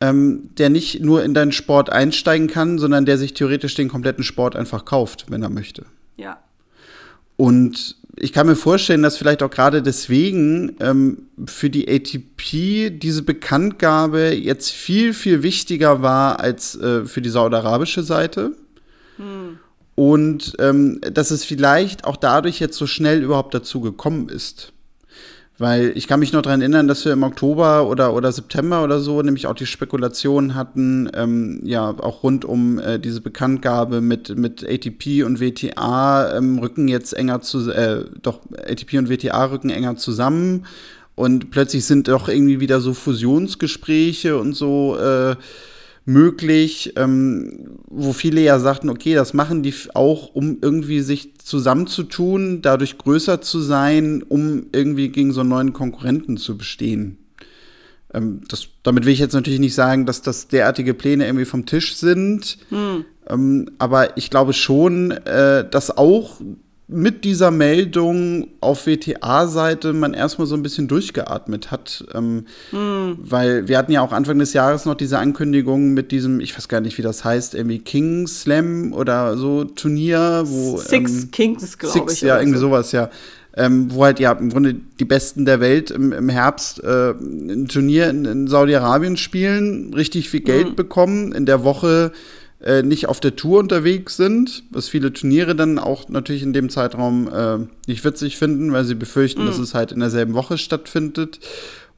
[0.00, 4.22] ähm, der nicht nur in deinen Sport einsteigen kann, sondern der sich theoretisch den kompletten
[4.22, 5.86] Sport einfach kauft, wenn er möchte?
[6.16, 6.38] Ja.
[7.36, 13.22] Und ich kann mir vorstellen, dass vielleicht auch gerade deswegen ähm, für die ATP diese
[13.22, 18.52] Bekanntgabe jetzt viel, viel wichtiger war als äh, für die saudi-arabische Seite.
[19.16, 19.58] Hm.
[19.98, 24.72] Und ähm, dass es vielleicht auch dadurch jetzt so schnell überhaupt dazu gekommen ist.
[25.58, 29.00] Weil ich kann mich noch daran erinnern, dass wir im Oktober oder, oder September oder
[29.00, 34.38] so nämlich auch die Spekulation hatten, ähm, ja, auch rund um äh, diese Bekanntgabe mit,
[34.38, 39.70] mit ATP und WTA ähm, rücken jetzt enger zu, äh, doch, ATP und WTA rücken
[39.70, 40.64] enger zusammen
[41.16, 45.34] und plötzlich sind doch irgendwie wieder so Fusionsgespräche und so äh,
[46.08, 52.62] möglich, ähm, wo viele ja sagten, okay, das machen die auch, um irgendwie sich zusammenzutun,
[52.62, 57.18] dadurch größer zu sein, um irgendwie gegen so einen neuen Konkurrenten zu bestehen.
[58.14, 61.66] Ähm, das, damit will ich jetzt natürlich nicht sagen, dass das derartige Pläne irgendwie vom
[61.66, 63.04] Tisch sind, hm.
[63.28, 66.40] ähm, aber ich glaube schon, äh, dass auch
[66.90, 72.02] mit dieser Meldung auf WTA-Seite man erstmal so ein bisschen durchgeatmet hat.
[72.14, 73.18] Ähm, mm.
[73.18, 76.66] Weil wir hatten ja auch Anfang des Jahres noch diese Ankündigung mit diesem, ich weiß
[76.68, 80.78] gar nicht, wie das heißt, irgendwie King Slam oder so Turnier, wo.
[80.78, 82.22] Six ähm, Kings, glaube ich.
[82.22, 82.68] Ja, irgendwie so.
[82.68, 83.10] sowas, ja.
[83.54, 87.66] Ähm, wo halt ja im Grunde die Besten der Welt im, im Herbst äh, ein
[87.66, 90.74] Turnier in, in Saudi-Arabien spielen, richtig viel Geld mm.
[90.76, 92.12] bekommen, in der Woche
[92.60, 96.70] äh, nicht auf der Tour unterwegs sind, was viele Turniere dann auch natürlich in dem
[96.70, 99.46] Zeitraum äh, nicht witzig finden, weil sie befürchten, mhm.
[99.46, 101.38] dass es halt in derselben Woche stattfindet.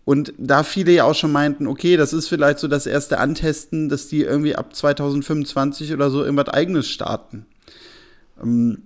[0.05, 3.89] Und da viele ja auch schon meinten, okay, das ist vielleicht so das erste Antesten,
[3.89, 7.47] dass die irgendwie ab 2025 oder so irgendwas eigenes starten.
[8.43, 8.83] Ähm,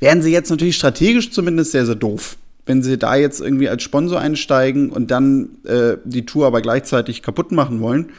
[0.00, 2.36] wären sie jetzt natürlich strategisch zumindest sehr, sehr doof.
[2.66, 7.22] Wenn sie da jetzt irgendwie als Sponsor einsteigen und dann äh, die Tour aber gleichzeitig
[7.22, 8.10] kaputt machen wollen,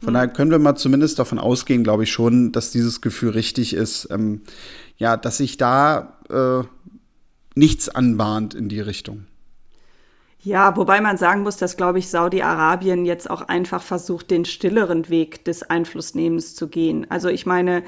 [0.00, 3.74] von daher können wir mal zumindest davon ausgehen, glaube ich schon, dass dieses Gefühl richtig
[3.74, 4.42] ist, ähm,
[4.96, 6.62] ja, dass sich da äh,
[7.54, 9.26] nichts anbahnt in die Richtung.
[10.40, 15.08] Ja, wobei man sagen muss, dass, glaube ich, Saudi-Arabien jetzt auch einfach versucht, den stilleren
[15.08, 17.10] Weg des Einflussnehmens zu gehen.
[17.10, 17.82] Also ich meine,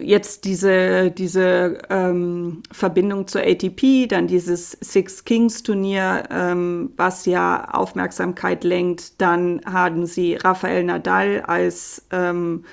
[0.00, 7.68] jetzt diese, diese ähm, Verbindung zur ATP, dann dieses Six Kings Turnier, ähm, was ja
[7.72, 9.20] Aufmerksamkeit lenkt.
[9.20, 12.64] Dann haben sie Rafael Nadal als, ähm,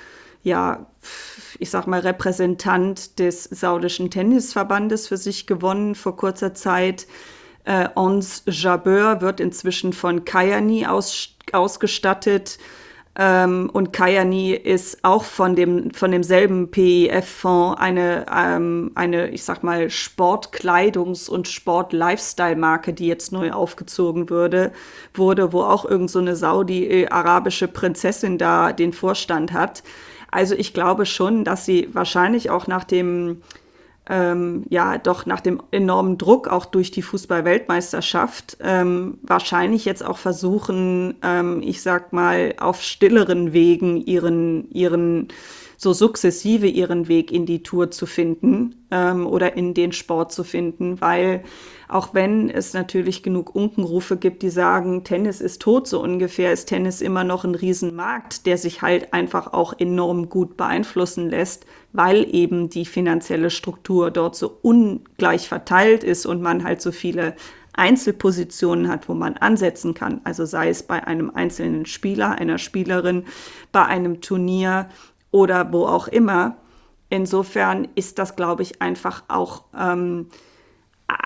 [0.42, 0.86] ja,
[1.58, 7.06] ich sag mal, Repräsentant des saudischen Tennisverbandes für sich gewonnen vor kurzer Zeit.
[7.64, 12.58] Äh, Ons Jabeur wird inzwischen von Kayani aus, ausgestattet.
[13.18, 19.64] Ähm, und Kayani ist auch von, dem, von demselben PEF-Fonds eine, ähm, eine, ich sag
[19.64, 24.72] mal, Sportkleidungs- und Sport-Lifestyle-Marke, die jetzt neu aufgezogen würde,
[25.12, 29.82] wurde, wo auch irgend so saudi-arabische Prinzessin da den Vorstand hat.
[30.30, 33.42] Also ich glaube schon, dass sie wahrscheinlich auch nach dem
[34.10, 40.18] ähm, ja doch nach dem enormen Druck auch durch die Fußball-Weltmeisterschaft ähm, wahrscheinlich jetzt auch
[40.18, 45.28] versuchen, ähm, ich sag mal, auf stilleren Wegen ihren, ihren
[45.76, 50.44] so sukzessive ihren Weg in die Tour zu finden ähm, oder in den Sport zu
[50.44, 51.42] finden, weil
[51.88, 56.66] auch wenn es natürlich genug Unkenrufe gibt, die sagen, Tennis ist tot, so ungefähr, ist
[56.66, 62.26] Tennis immer noch ein Riesenmarkt, der sich halt einfach auch enorm gut beeinflussen lässt, weil
[62.34, 67.34] eben die finanzielle Struktur dort so ungleich verteilt ist und man halt so viele
[67.72, 70.20] Einzelpositionen hat, wo man ansetzen kann.
[70.24, 73.24] Also sei es bei einem einzelnen Spieler, einer Spielerin,
[73.72, 74.88] bei einem Turnier,
[75.30, 76.56] oder wo auch immer.
[77.08, 80.28] Insofern ist das, glaube ich, einfach auch ähm,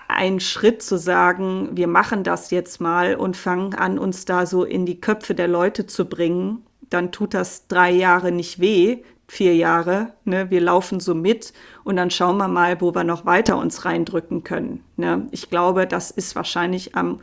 [0.09, 4.65] ein Schritt zu sagen, wir machen das jetzt mal und fangen an, uns da so
[4.65, 9.55] in die Köpfe der Leute zu bringen, dann tut das drei Jahre nicht weh, vier
[9.55, 10.13] Jahre.
[10.25, 10.51] Ne?
[10.51, 11.53] Wir laufen so mit
[11.83, 14.85] und dann schauen wir mal, wo wir noch weiter uns reindrücken können.
[14.97, 15.29] Ne?
[15.31, 17.21] Ich glaube, das ist wahrscheinlich am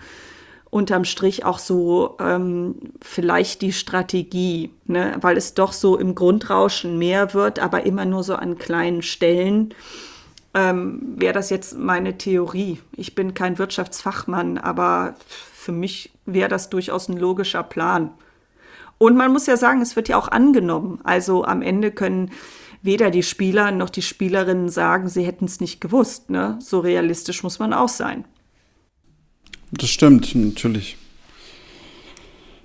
[0.69, 5.17] unterm Strich auch so ähm, vielleicht die Strategie, ne?
[5.19, 9.73] weil es doch so im Grundrauschen mehr wird, aber immer nur so an kleinen Stellen.
[10.53, 12.79] Ähm, Wäre das jetzt meine Theorie.
[12.95, 15.15] Ich bin kein Wirtschaftsfachmann, aber
[15.53, 18.11] für mich wäre das durchaus ein logischer Plan.
[19.01, 20.99] Und man muss ja sagen, es wird ja auch angenommen.
[21.03, 22.29] Also am Ende können
[22.83, 26.29] weder die Spieler noch die Spielerinnen sagen, sie hätten es nicht gewusst.
[26.29, 26.59] Ne?
[26.61, 28.25] So realistisch muss man auch sein.
[29.71, 30.97] Das stimmt, natürlich.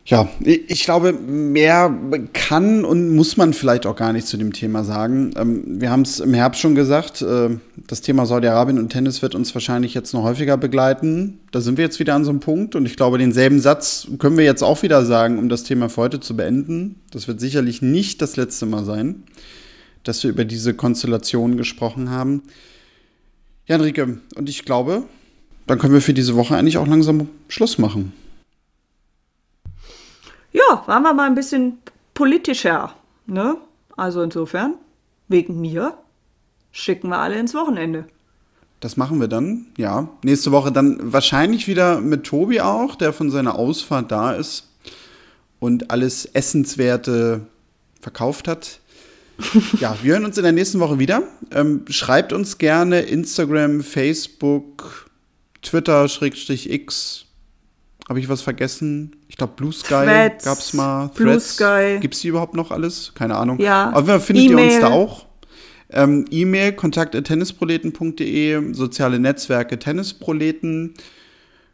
[0.09, 1.93] Ja, ich glaube, mehr
[2.33, 5.33] kann und muss man vielleicht auch gar nicht zu dem Thema sagen.
[5.37, 9.35] Ähm, wir haben es im Herbst schon gesagt, äh, das Thema Saudi-Arabien und Tennis wird
[9.35, 11.41] uns wahrscheinlich jetzt noch häufiger begleiten.
[11.51, 14.37] Da sind wir jetzt wieder an so einem Punkt und ich glaube, denselben Satz können
[14.39, 17.01] wir jetzt auch wieder sagen, um das Thema für heute zu beenden.
[17.11, 19.25] Das wird sicherlich nicht das letzte Mal sein,
[20.05, 22.45] dass wir über diese Konstellation gesprochen haben.
[23.67, 25.03] Ja, Enrique, und ich glaube,
[25.67, 28.13] dann können wir für diese Woche eigentlich auch langsam Schluss machen.
[30.57, 31.79] Ja, waren wir mal ein bisschen
[32.15, 32.95] politischer.
[33.27, 33.59] Ne?
[33.95, 34.77] Also insofern,
[35.29, 35.99] wegen mir,
[36.73, 38.07] schicken wir alle ins Wochenende.
[38.81, 40.09] Das machen wir dann, ja.
[40.23, 44.71] Nächste Woche dann wahrscheinlich wieder mit Tobi auch, der von seiner Ausfahrt da ist
[45.61, 47.43] und alles Essenswerte
[48.01, 48.81] verkauft hat.
[49.81, 51.23] ja, wir hören uns in der nächsten Woche wieder.
[51.51, 55.11] Ähm, schreibt uns gerne Instagram, Facebook,
[55.61, 57.26] Twitter, X.
[58.09, 59.17] Habe ich was vergessen?
[59.29, 61.09] Ich glaube, Blue Sky gab es mal.
[61.09, 61.17] Threads.
[61.17, 61.99] Blue Sky.
[62.01, 63.13] Gibt es die überhaupt noch alles?
[63.15, 63.59] Keine Ahnung.
[63.59, 63.91] Ja.
[63.93, 65.27] Aber findet e ihr uns da auch?
[65.91, 70.95] Ähm, E-Mail kontakt.tennisproleten.de, soziale Netzwerke Tennisproleten.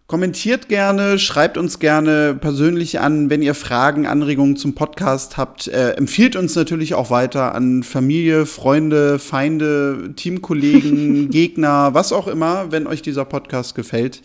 [0.07, 5.69] Kommentiert gerne, schreibt uns gerne persönlich an, wenn ihr Fragen, Anregungen zum Podcast habt.
[5.69, 12.73] Äh, empfiehlt uns natürlich auch weiter an Familie, Freunde, Feinde, Teamkollegen, Gegner, was auch immer,
[12.73, 14.21] wenn euch dieser Podcast gefällt.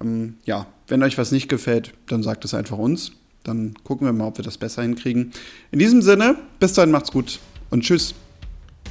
[0.00, 3.12] Ähm, ja, wenn euch was nicht gefällt, dann sagt es einfach uns.
[3.44, 5.32] Dann gucken wir mal, ob wir das besser hinkriegen.
[5.70, 7.40] In diesem Sinne, bis dahin macht's gut
[7.70, 8.14] und tschüss.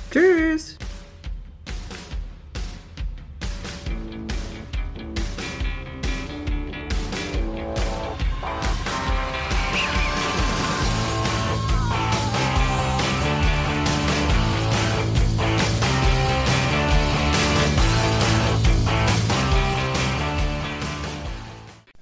[0.09, 0.70] Tschüss.